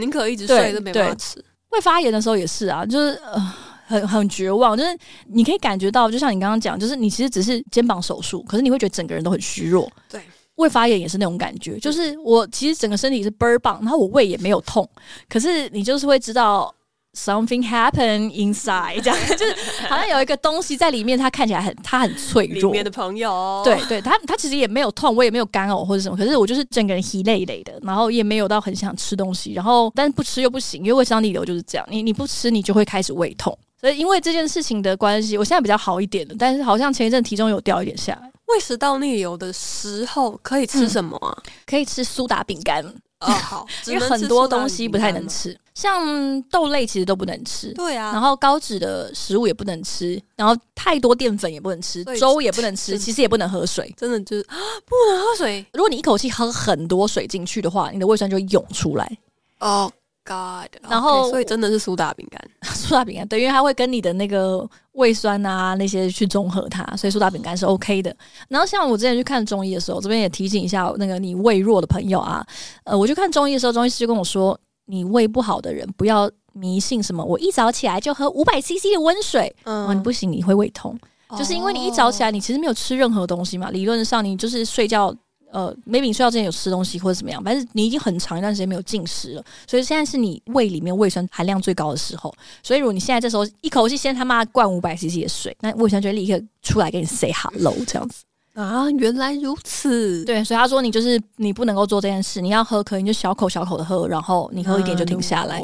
[0.00, 1.42] 宁可一直睡都没办法吃。
[1.76, 3.54] 会发炎的时候也是啊，就是呃
[3.86, 4.96] 很很绝望，就是
[5.28, 9.90] 你可以感觉到，就像你刚刚讲，就是你其实只是肩膀手术，可是你会觉得整个人都很虚弱。
[10.08, 10.22] 对，
[10.54, 14.88] 胃发炎也是那种感觉，就是我其实整个身体是倍儿棒，然后我胃也没有痛，
[15.28, 16.74] 可是你就是会知道。
[17.16, 19.56] Something happened inside，这样 就是
[19.88, 22.70] 好像有一个东西在里面，它看起来很，它很脆弱。
[22.70, 38.30] 里面的朋友，对对，他他其实也没有痛，我也没有干呕或者什么，可是我就是整个人疲累累的，然后也没有到很想吃东西，然后但是不吃又不行，因为胃食道逆流就是这样，你你不吃你就会开始胃痛， 所以因为这件事情的关系，我现在比较好一点了，但是好像前一阵体重有掉一点下来。
[38.48, 41.34] 胃食道逆流的时候可以吃什么啊？
[41.46, 42.84] 嗯、可以吃苏打饼干。
[43.20, 55.64] 哦，好， 因为很多东西不太能吃，像豆类其实都不能吃，对啊，然后高脂的食物也不能吃，然后太多淀粉也不能吃，粥也不能吃，其实也不能喝水，真的就是不能喝水。
[55.74, 59.18] 如果你一口气喝很多水进去的话，你的胃酸就会涌出来。
[59.60, 59.92] 哦。
[60.28, 68.12] God，然后、okay, 所以真的是苏打饼干， 苏打饼干对，因为它会跟你的那个胃酸啊那些去中和它，所以苏打饼干是 OK 的。
[68.48, 72.44] 然后像我之前去看中医的时候，这边也提醒一下那个你胃弱的朋友啊，
[72.82, 85.14] 呃，我去看中医的时候，中医师就跟我说，你胃不好的人不要迷信什么，我一早起来就喝五百 CC 的温水，嗯，你不行，你会胃痛，哦、就是因为你一早起来，你其实没有吃任何东西嘛，理论上你就是睡觉。
[85.52, 92.34] 呃，maybe 你睡觉之前有吃东西或者怎么样，反正你已经很长一段时间没有进食了，所以现在是你胃里面胃酸含量最高的时候。
[92.64, 98.24] 所以如果你现在这时候一口气先他妈灌五百 CC 的水，那胃酸就会立刻出来给你 say hello 这样子
[98.56, 100.24] 啊，原来如此。
[100.24, 105.62] 对，所以他说你就是你不能够做这件事，你要喝可以你就小口小口的喝，然后你喝一点就停下来。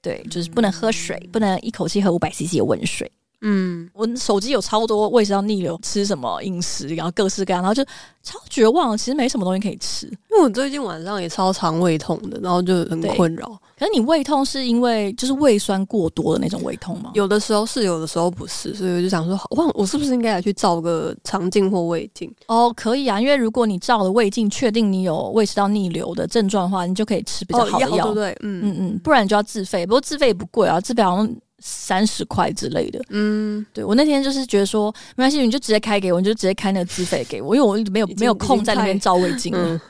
[0.00, 3.10] 对，就是不能喝水，不能一口气喝五百 CC 的温水。
[3.40, 7.84] 嗯，我手机有超多胃食道逆流吃什么饮食，然后各式各样，然后就
[8.22, 8.96] 超绝望。
[8.98, 13.46] 其实没什么东西可以吃，因为我最近晚上也超常胃痛的，然后就很困扰。
[13.78, 17.12] 可是你胃痛是因为就是胃酸过多的那种胃痛吗？
[17.14, 22.28] 有的时候是，有的时候不是，所以我就想说，我我是不是应该来去照个肠镜或胃镜？
[22.48, 28.30] 哦，可以啊，因为如果你照了胃镜，确定你有胃食道逆流的症状的话，你就可以吃比较好的药，对不对？
[28.40, 29.86] 嗯嗯嗯，不然你就要自费。
[29.86, 31.36] 不过自费也不贵啊，自费好像。
[31.60, 39.52] 三十块之类的，嗯，对，我那天就是觉得说没关系，你就直接开给我，你就直接开那个资费给我，因为我没有没有空在那边照胃镜。
[39.54, 39.80] 嗯，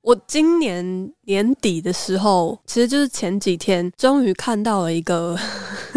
[0.00, 5.36] 我今年年底的时候，其实就是前几天，终于看到了一个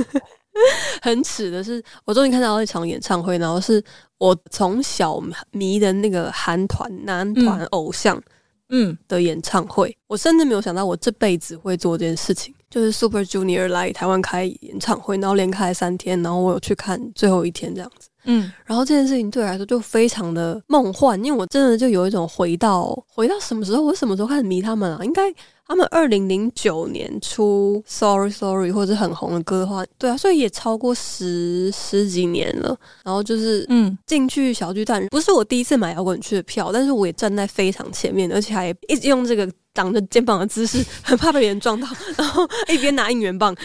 [1.01, 3.81] 很耻的是，我终于看到了一场演唱会，然后是
[4.17, 5.21] 我从小
[5.51, 8.21] 迷的那个韩团男团偶像，
[8.69, 8.97] 嗯。
[9.07, 12.53] 的演唱会，我甚至没有想到我这辈子会做这件事情。
[12.71, 18.07] 就是 Super Junior 来台湾开演唱会，然后连开三天，然后我有去看最后一天这样子。
[18.23, 25.03] 嗯，然后这件事情对我来说就非常的梦幻，因为我真的就有一种回到回到什么时候，我什么时候开始迷他们啊？
[25.03, 25.23] 应该
[25.67, 32.77] 他们二零零九年出 Sorry Sorry 或者很红的歌的话，对啊，所以也超过十十几年了。
[33.03, 39.51] 然后就是嗯，进去小巨蛋不是我第一次买摇滚区的票，但是我也站在非常前面，而且还一直用这个。
[39.73, 43.55] 挡着肩膀的姿势，很怕被别人撞到，然后一边拿应援棒，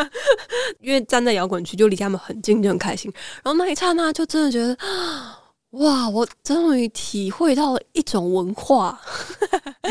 [0.80, 3.12] 因为站在摇滚区就离他们很近，就很开心。
[3.42, 4.76] 然后那一刹那，就真的觉得，
[5.72, 6.08] 哇！
[6.08, 8.98] 我终于体会到了一种文化。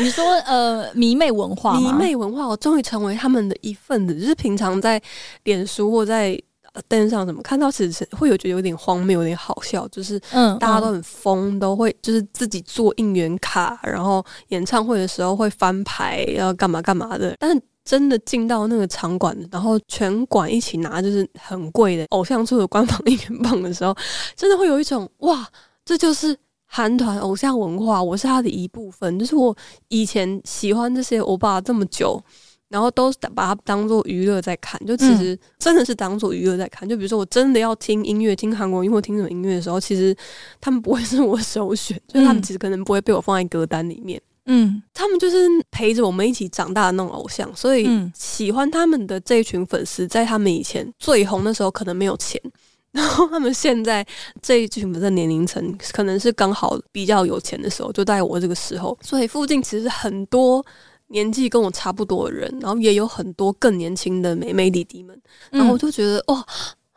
[0.00, 4.14] 你说呃，迷妹文化，迷妹文化，我终于成为他们的一份子。
[4.14, 5.00] 就是平常在
[5.44, 6.40] 脸书或在
[6.86, 17.34] 灯上什么看到，其实是会有觉得有点荒谬，有点好笑，就是嗯，大家都很疯，都会就是自己做应援卡，然后演唱会的时候会翻牌，要干嘛干嘛的。
[17.38, 23.96] 但是真的进到那个场馆，然后全馆一起拿就是很贵的偶像出的官方应援棒的时候，
[24.36, 25.48] 真的会有一种哇，
[25.84, 26.38] 这就是。
[26.70, 29.18] 韩团偶像文化，我是他的一部分。
[29.18, 29.56] 就是我
[29.88, 32.22] 以前喜欢这些欧巴这么久，
[32.68, 34.80] 然后都把它当做娱乐在看。
[34.86, 36.88] 就其实真的是当做娱乐在看。
[36.88, 40.16] 就比如说，我真的要听音乐，听韩国音乐，听什么音乐的时候，其实
[40.60, 44.20] 他们不会是我首选， 就是他们其实可能不会被我放在歌单里面。
[44.50, 52.40] 嗯，他们就是陪着我们一起长大的那种偶像，所以喜欢他们的这一群粉丝，在他们以前最红的时候，可能没有钱。
[52.90, 54.04] 然后他们现在
[54.40, 60.64] 这一群的年龄层，可能是刚好比较有钱的时候，就在我这个时候，所以附近其实很多
[61.08, 66.44] 年纪跟我差不多的人，然后也有很多更年轻的妹妹弟弟们，然后我就觉得，哇、哦，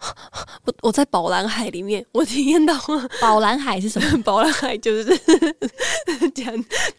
[0.66, 2.74] 我我在宝蓝海里面，我体验到
[3.22, 4.22] 宝蓝海是什么？
[4.24, 5.06] 宝蓝海就是
[6.36, 6.54] 讲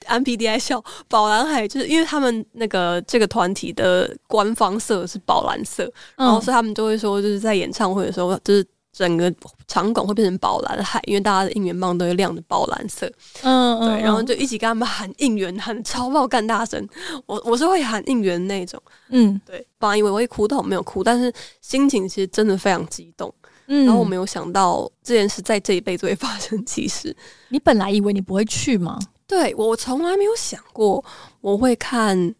[0.07, 8.67] MBTI 笑，宝蓝海就是因为他们那个这个团体的官方色是宝蓝色，然后所以他们就会说，就是在演唱会的时候，就是。
[8.93, 9.33] 整个
[9.67, 13.11] 场馆会变成宝蓝海，因为大家的应援棒都会亮着宝蓝色。
[13.43, 16.87] 嗯，嗯，对，然后就一起跟他们喊应援，喊超爆干大声。
[17.25, 18.81] 我我是会喊应援那种。
[19.09, 19.67] 嗯，对。
[19.79, 23.33] 本来以为我会哭，但我没有哭，但是心情其实真的非常激动。
[23.69, 26.63] 嗯，然后我没有想到这件事在这一辈子会发生。
[26.67, 27.17] 其实，
[27.49, 28.99] 你本来以为你不会去吗？
[29.27, 31.03] 对，我从来没有想过
[31.41, 32.35] 我会看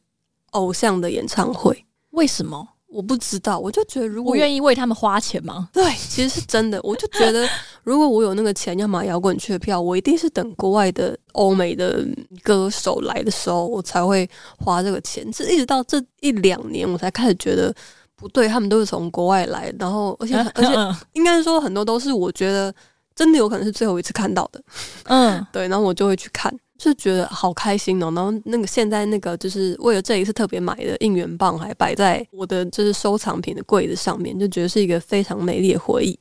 [0.51, 1.87] 偶像的演唱会。
[2.11, 2.69] 为什么？
[2.93, 5.69] 我不知道，我就觉得如果我愿意为他们花钱吗？
[5.73, 6.79] 对，其实是真的。
[6.83, 7.49] 我就觉得，
[7.83, 12.05] 如果我有那个钱要买摇滚区的票，我一定是等国外的欧美的
[12.43, 14.29] 歌手来的时候，我才会
[14.59, 15.33] 花这个钱。
[15.33, 17.75] 是一直到这一两年，我才开始觉得
[18.15, 18.47] 不对。
[18.47, 22.75] 他们都是从国外来，然后而且 而且应该说很多都是我觉得
[23.15, 24.63] 真的有可能是最后一次看到的。
[25.05, 26.55] 嗯，对，然后我就会去看。
[26.85, 36.19] 就觉得好开心哦，然后那个现在那个就是为了这一次特别买的应援棒，还摆在我的就是收藏品的柜子上面，就觉得是一个非常美丽的回忆，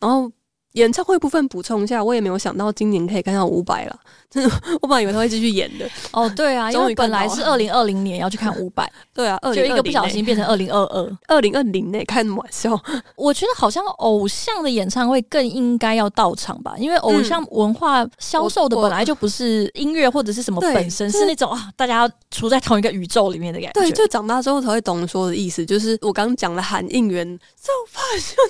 [0.00, 0.30] 然后。
[0.72, 3.98] 演唱会部分补充一下，我也没有想到今年可以看到伍佰了。
[4.80, 5.86] 我本来以为他会继续演的。
[6.10, 12.70] 哦，对啊， 因为本来是二零二零年要去看伍佰， 对啊，就一个不小心变成二零二二，二零二零内开什么玩笑？
[13.14, 23.78] 我觉得好像偶像的演唱会更应该要到场吧，因为偶像文化销售的本来就不是音乐或者是什么本身，是那种啊，大家处在同一个宇宙里面的感觉。
[23.78, 28.42] 对，就长大之后才会懂说的意思，就是我刚刚讲的喊应援，就怕说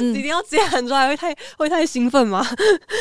[0.00, 0.85] 你，你一定要这样。
[0.86, 2.46] 说还会太会太兴奋吗？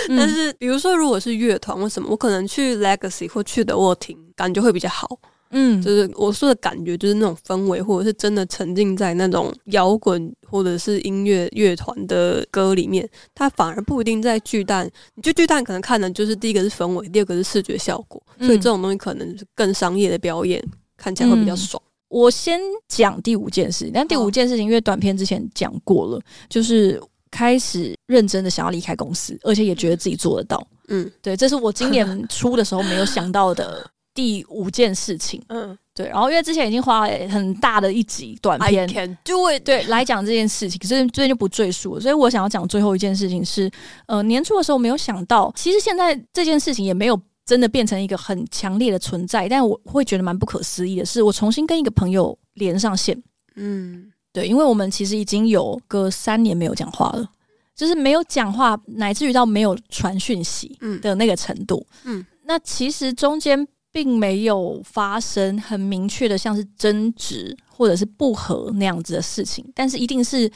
[0.09, 5.19] 嗯、 但是比如说，如果是乐团或什么，我可能去 Legacy 或去的沃听，感觉会比较好。
[5.51, 14.89] 嗯，就是我说的感觉，就是那种氛围，或者是真的沉浸在那种摇滚或者是音乐乐团的歌里面，它反而不一定在巨蛋。
[15.13, 20.61] 你就巨蛋可能看的就是第一个是氛围，第二个是视觉效果，所以这种东西可能是更商业的表演，
[20.97, 21.81] 看起来会比较爽。
[21.85, 22.59] 嗯、我先
[22.89, 26.19] 讲第五件事，但第五件事情因为短片之前讲过了，
[26.49, 27.01] 就是。
[27.35, 30.65] 开始认真的想要离开公司，而且也觉得自己做得到。
[30.87, 35.43] 嗯，对，这是我今年 初的时候没有想到的第五件事情。
[35.49, 36.07] 嗯，对。
[36.07, 41.99] 然后因为之前已经花了很大的一集短片，对对，来讲这件事情，所以最近就不赘述了。
[42.01, 43.69] 所以我想要讲最后一件事情是，
[44.07, 53.21] 呃，年初的时候没有想到，其实现在这件事情也没有真的变成一个很强烈的存在，但我会觉得蛮不可思议的是，我重新跟一个朋友连上线。
[53.55, 54.11] 嗯。
[54.35, 57.25] 对，因为我们其实已经有个三年没有讲话了，
[57.73, 61.87] 就是没有讲话，乃至于到没有传讯息的那个程度。
[62.03, 70.51] 嗯，嗯，那其实中间并没有发生很明确的，像是争执或者是不和那样子的事情，但是一定是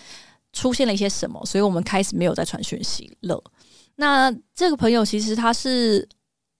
[0.51, 3.41] 出现了一些什么，所以我们开始没有再传讯息了。
[3.95, 6.05] 那这个朋友其实他是，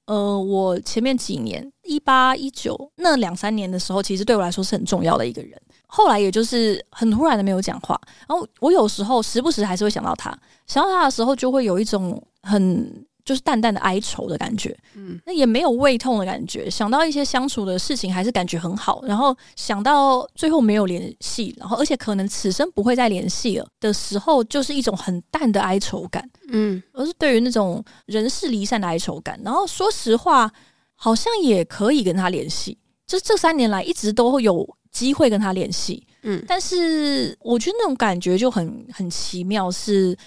[0.06, 5.62] 呃，我前面几年一八一九那两三年的时候，其实对我来说是很重要的一个人。
[5.92, 10.30] 后来也就是很突然的没有讲话，然后我有时候时不时还是会想到他，
[10.68, 30.52] 想到他的时候就会有一种很就是淡淡的哀愁的感觉，嗯，那也没有胃痛的感觉，想到一些相处的事情还是感觉很好，然后想到最后没有联系，然后而且可能此生不会再联系了的时候，就是一种很淡的哀愁感，嗯，而是对于那种人事离散的哀愁感，然后说实话，
[30.96, 32.78] 好像也可以跟他联系，
[33.08, 34.68] 就这三年来一直都会有。
[34.92, 40.18] 机会跟他联系，嗯，但是我觉得那种感觉就很很奇妙，是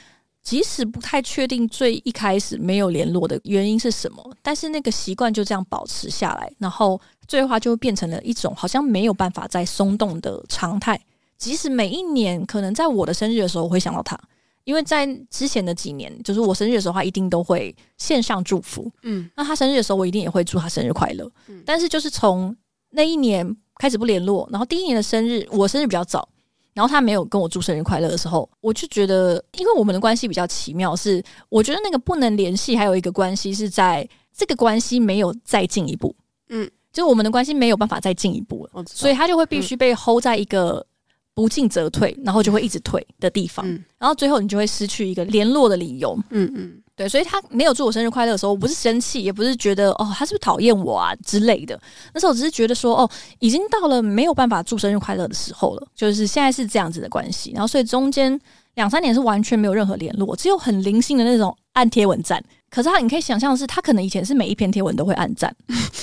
[0.42, 11.00] 即使不太确定最一开始没有联络的原因是什么，但是那个习惯就这样保持下来，然后最后它就变成了一种好像没有办法再松动的常态，
[11.38, 14.18] 即使每一年可能在我的生日的时候，我会想到他，
[14.64, 18.90] 因为在之前的几年，就是我生日的时候，他一定都会线上祝福。
[19.02, 21.28] 嗯，那他生日的时候，我一定也会祝他生日快乐。
[21.48, 22.54] 嗯，但是就是从
[22.90, 26.28] 那一年开始不联络，然后第一年的生日，我生日比较早，
[26.72, 36.14] 然后他没有跟我祝生日快乐的时候，我就觉得，因为我们的关系比较奇妙，是我觉得那个不能联系，还有一个关系是在这个关系没有再进一步。
[36.50, 36.70] 嗯。
[36.92, 40.86] 就是我们的关系没有办法再进一步了，所以他就会必须被 hold 在一个
[41.32, 43.66] 不进则退，然后就会一直退的地方，
[43.98, 46.14] 然后最后你就会失去一个联络的理由。
[46.28, 51.78] 嗯嗯，对，所以他没有祝我生日快乐的时候，我不是生气，也不是觉得哦他是不是讨厌我啊之类的，
[52.14, 58.38] 那时候我只是觉得说哦，已经到了没有办法祝生日快乐的时候了，就是现在是这样子的关系，然后所以中间
[58.74, 62.40] 两三年是完全没有任何联络，只有很零星的那种按贴文赞。
[62.70, 65.54] 可是他，你可以想象的是，他可能以前是每一篇贴文都会按赞。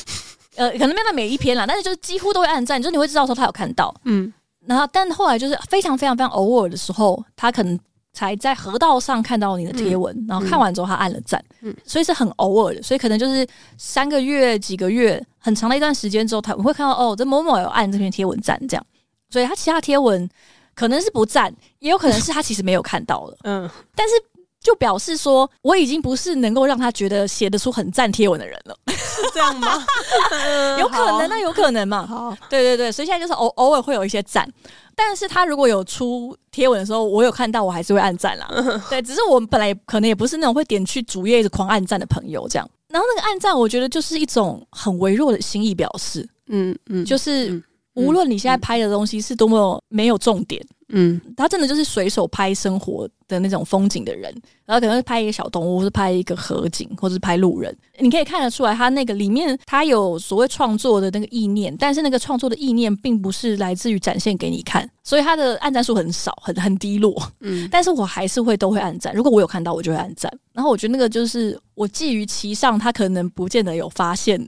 [0.56, 4.32] 呃，可能没有每一篇啦，但是就是几乎都会按赞，就是你会知道说他有看到，嗯，
[4.68, 7.80] 然后但后来就是非常非常非常偶尔的时候，他可能
[8.20, 13.48] 才在河道上看到你的贴文，嗯、然后看完之后他按了赞，嗯，所以是很偶尔的，所以可能就是
[13.78, 18.86] 三个月、几个月很长的一段时间之后，他我会看到哦，这某某有按这篇贴文赞这样，
[19.30, 20.30] 所以他其他贴文
[20.76, 24.14] 可能是不赞，也有可能是他其实没有看到了，嗯，但是。
[24.62, 29.84] 就表示说，我已经不是能够让他觉得写得出很赞贴文的人了，是这样吗？
[30.78, 32.06] 有可能，那有可能嘛？
[32.06, 34.48] 好，对对对，所以现在就是偶偶尔会有一些赞，
[34.96, 38.50] 但是他如果有出贴文的时候，我有看到，我还是会按赞啦。
[38.90, 42.70] 对，只是我们本来可能也不是那种会点去主页一直狂按赞的朋友，这样。
[42.90, 46.28] 然后那个按赞，我觉得就是一种很微弱的心意表示。
[46.52, 47.64] 嗯嗯，就是
[48.00, 50.66] 无论你现在拍的东西是多么没有重点。
[50.92, 54.24] 嗯，他真的就是随手拍生活的那种风景的人，
[54.66, 57.78] 然后可能是拍一个小动物，或是拍一个河景，或是拍路人。
[58.00, 67.16] 你可以看得出来，他那个里面他有所谓创作的那个意念，但是那个创作的意念并不是来自于展现给你看，所以他的按赞数很少，很很低落。
[67.42, 70.32] 嗯，但是我还是会都会按赞，如果我有看到，我就会按赞。
[70.54, 74.44] 然后我觉得那个就是我基于其上，他可能不见得有发现。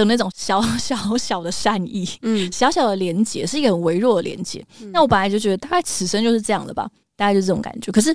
[0.00, 4.64] 的那种小 小小的善意，嗯，小小的连接是一个很微弱的连接。
[4.80, 7.90] 嗯、那我本来就觉得大概此生就是这样的吧，大概就是这种感觉。
[7.90, 8.14] 可是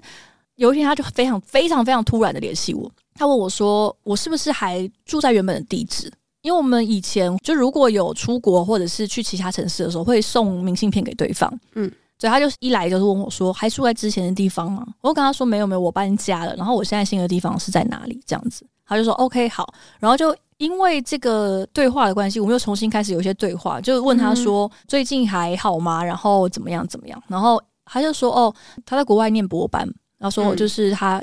[0.55, 6.11] 有一天，他就非常非常非常突然的联系我，他问我说：“我是不是还住在原本的地址？”
[6.43, 16.55] 因为我们以前就如果有出国或者是去其他城市的时候，会送明信片给对方，嗯，所以他就一来就是问我说：“还住在之前的地方吗？”我就跟他说：“没有没有，我搬家了。
[16.55, 20.35] 然后我现在新的地方是在哪里？”这样子，他就说：“OK，好。”然后就。
[20.61, 26.03] 因为这个对话的关系，我们又重新开始有一些对话，就问他说、嗯、最近还好吗？
[26.03, 27.19] 然后怎么样怎么样？
[27.27, 28.53] 然后他就说哦，
[28.85, 29.81] 他在国外念博班，
[30.19, 31.19] 然后说就是他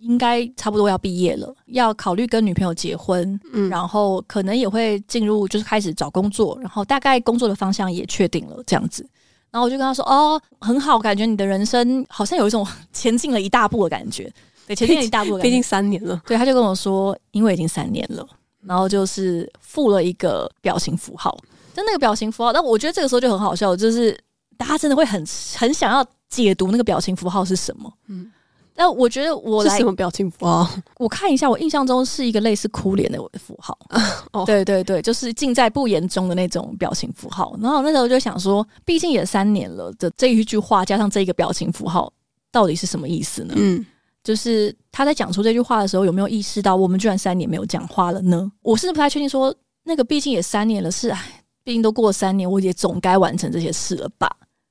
[0.00, 9.08] 应该差不多要毕业了，要考虑跟女朋友结婚，嗯，然后可能也会进入就是开始找工作，然后大概工作的方向也确定了这样子。
[9.52, 14.28] 然后我就跟他说哦，很好，感觉你的人生好像有一种前进了一大步的感觉，
[14.66, 16.20] 对，前进了一大步的感觉，毕竟三年了。
[16.26, 18.26] 对，他就跟我说，因为已经三年了。
[18.66, 21.36] 然后就是附了一个表情符号，
[21.74, 24.16] 就那个表情符号，但我觉得这个时候就很好笑，就是
[24.56, 25.24] 大家真的会很
[25.56, 27.92] 很想要解读那个表情符号是什么。
[28.08, 28.30] 嗯，
[28.74, 30.68] 但我觉得我来是什么表情符号？
[30.98, 33.76] 我看一下，我印象中是一个类似哭脸的符号。
[34.32, 37.56] 哦，对对对，就是尽在不言中的那种表情符号。
[37.60, 42.12] 然后那时候就想说，毕竟也三年了的这一句话，加上这一个表情符号，
[42.52, 43.54] 到底是什么意思呢？
[43.56, 43.84] 嗯。
[44.22, 48.50] 就是他在讲出这句话的时候，有没有意识到我们居然三年没有讲话了呢？
[48.62, 49.54] 我甚至不太确定，说
[49.84, 54.30] 那个毕竟也三年了，是哎，毕竟都过了三年，我也总该完成这些事了吧？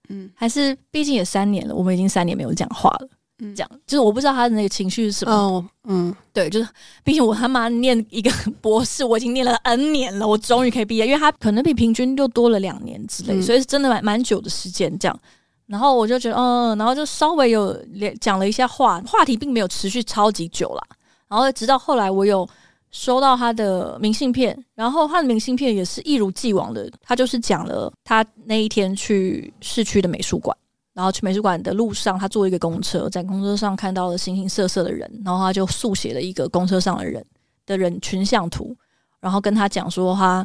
[0.10, 3.10] 嗯，还是毕竟也三年了，我们已经三年没有讲话了。
[3.42, 5.32] 嗯，这样就是我不知道他的那个情绪是什么。
[5.32, 6.68] 哦，嗯，对，就是
[7.04, 8.30] 毕竟我他妈念一个
[8.60, 15.20] 博士，我已经念了 N 年了，我终于可以毕业，因为他可能比平均又多了两年之类，嗯，所以是真的蛮蛮久的时间这样。
[15.70, 17.78] 然后我就觉得，嗯，然后就稍微有
[18.20, 20.82] 讲了一下话，话题并没有持续超级久啦。
[21.28, 22.48] 然后直到后来，我有
[22.90, 30.58] 收到他的明信片，然后他的明信片也是一如既往的，他就是讲了他那一天去市区的美术馆，
[30.94, 37.24] 然后去美术馆的路上，他坐一个公车，在公车上看到了形形色色的人，然后他就速写了一个公车上的人
[37.68, 38.76] 的人群像图，
[39.20, 40.44] 然后跟他讲说他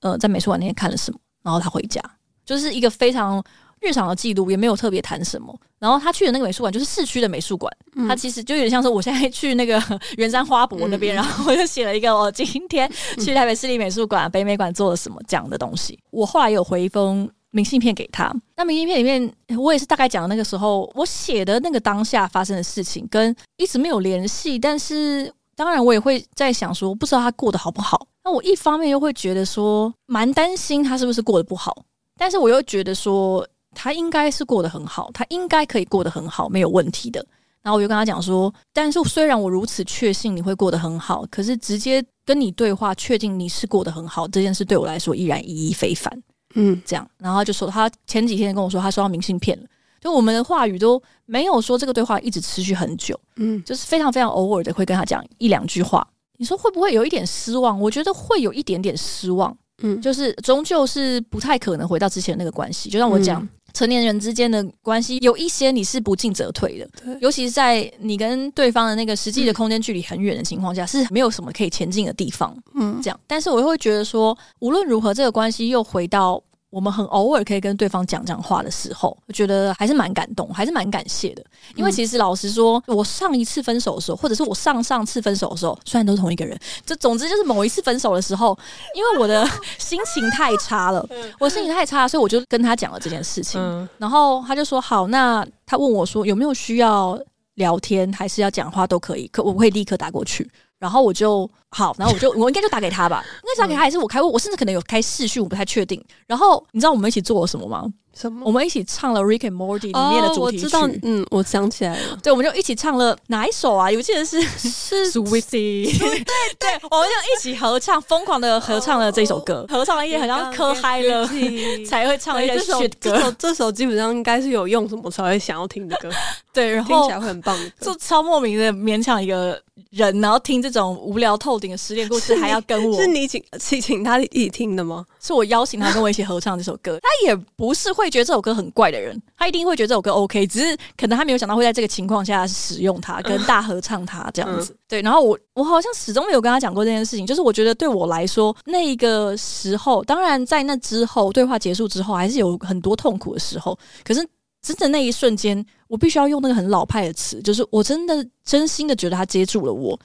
[0.00, 1.98] 呃在美术馆那天看了什么，然后他回家，
[2.44, 3.42] 就是一个非常。
[3.80, 9.80] 日常的记录也没有特别谈什么，然后他去的那个美术馆就是市区的美术馆，嗯、他其实就有点像是我现在去那个
[10.16, 15.98] 圆山花博那边，嗯、然后我就写了一个我今天去台北市立美术馆、嗯、北美馆做了什么这样的东西。
[16.10, 28.06] 我后来有回一封明信片给他，那明信片里面我也是大概讲那个时候我写的那个当下发生的事情，跟一直没有联系，但是当然我也会在想说，不知道他过得好不好。
[28.24, 31.84] 那我一方面又会觉得说蛮担心他是不是过得不好，
[32.18, 33.46] 但是我又觉得说。
[33.76, 37.24] 他应该是过得很好，他应该可以过得很好，没有问题的。
[37.62, 46.10] 然后我就跟他讲说，但是虽然我如此确信你会过得很好，可是直接跟你对话，确定你是过得很好这件事，对我来说依然意义非凡。
[46.54, 49.66] 嗯，这样，然后他就说他前几天跟我说，他收到明信片了。
[50.00, 56.06] 就我们的话语都没有说这个对话一直持续很久，嗯，就是非常非常偶尔的会跟他讲一两句话。
[56.38, 57.80] 你说会不会有一点失望？
[57.80, 62.88] 我觉得会有一点点失望，嗯，就是终究是不太可能回到之前那个关系。
[62.88, 66.88] 就像我讲，嗯、成年人之间的关系有一些你是不进则退的，
[67.20, 73.20] 尤其是在你跟对方的那个实际的空间距离很远的情况下，嗯、是没有什么可以前进的地方，嗯，这样。
[73.26, 76.42] 但是我会觉得说，无论如何，这个关系又回到。
[76.76, 81.42] 我们很偶尔可以跟对方讲讲话的时候，我觉得还是蛮感动，还是蛮感谢的。
[81.74, 86.54] 因为其实老实说，我上一次分手的时候，或者是我上上次分手的时候，虽然都是同一个人，
[86.84, 88.54] 就总之就是某一次分手的时候，
[88.94, 89.48] 因为我的
[89.78, 91.02] 心情太差了，
[91.40, 93.88] 我心情太差，所以我就跟他讲了这件事情。
[93.96, 97.18] 然后他就说好，那他问我说有没有需要
[97.54, 100.46] 聊天，还是要讲话都可以，可我会立刻打过去。
[100.78, 106.02] 然后我就好，然后我就我应该就打给他吧，应该打给他还是我开会，我甚至可能有开视讯，我不太确定。
[106.26, 107.84] 然后你知道我们一起做了什么吗？
[108.14, 108.46] 什么？
[108.46, 110.64] 我们一起唱了《Rick and Morty》里面的主题曲。
[110.64, 112.18] 哦、我知道，嗯，我想起来了。
[112.22, 113.90] 对，我们就一起唱了哪一首啊？
[113.90, 115.98] 有记得是是 Sweetie。
[115.98, 116.24] 对
[116.58, 121.28] 对，我们就一起合唱，疯狂的合唱了这首歌，合唱了一些好像磕嗨了
[121.86, 123.10] 才会唱一些 shit 歌。
[123.10, 126.08] 这首这首基本上应该是有用什么才会想要听的歌。
[126.54, 129.60] 对，然后听起来会很棒的歌，就超莫名的勉强一个
[129.90, 133.00] 人，然后听这种无聊透顶的失恋故事，还要跟我？
[133.00, 135.04] 是你 请请请他一起听的吗？
[135.20, 136.98] 是我邀请他跟我一起合唱这首歌。
[137.02, 144.72] 他也不是会觉得这首歌很怪的人，他一定会觉得这首歌 OK，只是可能他没有想到会在这个情况下使用它，跟大合唱它这样子。
[144.72, 154.26] 嗯、对，然后我我好像始终没有跟他讲过这件事情，就是我觉得对我来说，那个时候，当然在那之后对话结束之后，还是有很多痛苦的时候，可是。
[154.74, 159.96] 真的那一瞬间，我必须要用那个很老派的词，就是我真的真心的觉得他接住了我，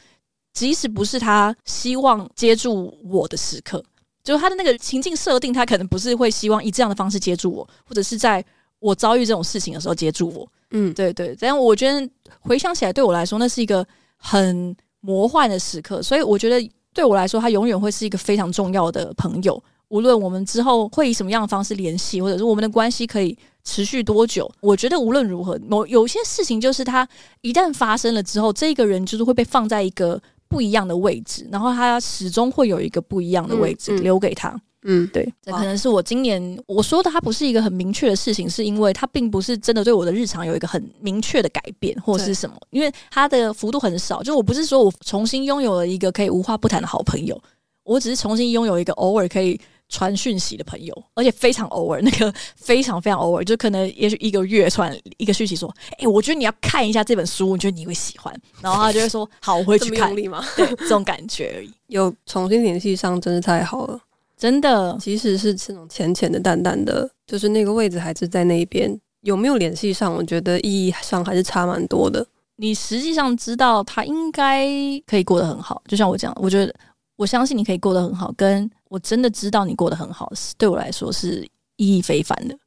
[0.53, 3.83] 即使不是他希望接住我的时刻，
[4.23, 8.43] 就是他的那个情境设定，他可能不是会希望以这样的方式接住我，或者是在
[8.77, 10.47] 我遭遇这种事情的时候接住我。
[10.69, 12.07] 嗯，对对，但我觉得
[12.41, 13.83] 回想起来，对我来说，那是一个
[14.17, 19.61] 很魔幻的时刻，所以我觉得对我来说，他永远会是一个非常重要的朋友。
[19.87, 23.37] 无论我们之后会以什么样的方式联系，或者是我们的关系可以。
[23.63, 24.51] 持续多久？
[24.59, 27.07] 我觉得无论如何，某有些事情就是他
[27.41, 34.59] 一旦发生了之后，这个人就是会被放在一个不一样的位置，然后他始终会有一个不一样的位置留给他。
[34.83, 44.23] 嗯，对，这可能是我今年我说的，他不是一个很明确的事情，是因为他并不是真的对我的日常有一个很明确的改变，或是什么，因为他的幅度很少。
[44.23, 47.39] 就我不是说我重新拥有了一个可以无话不谈的好朋友，
[47.83, 49.59] 我只是重新拥有一个偶尔可以。
[49.91, 58.33] 传讯息的朋友，而且非常偶尔，那个非常非常偶尔，就可能也许一个月传一个讯息说：“哎、欸，我觉得你要看一下这本书，我觉得你会喜欢。”
[58.63, 61.69] 然后他就会说：“好，我会去看。”对，这种感觉而已。
[61.87, 63.99] 有重新联系上，真的太好了，
[64.37, 64.97] 真的。
[64.97, 70.13] 即使是这种浅浅的、淡淡的，就是那个位置还是在那一边，有没有联系上？
[70.13, 72.25] 我觉得意义上还是差蛮多的。
[72.55, 74.67] 你实际上知道他应该
[75.05, 76.73] 可以过得很好，就像我这样，我觉得。
[77.21, 82.57] 我相信你可以过得很好，跟我真的知道你过得很好，是对我来说是意义非凡的。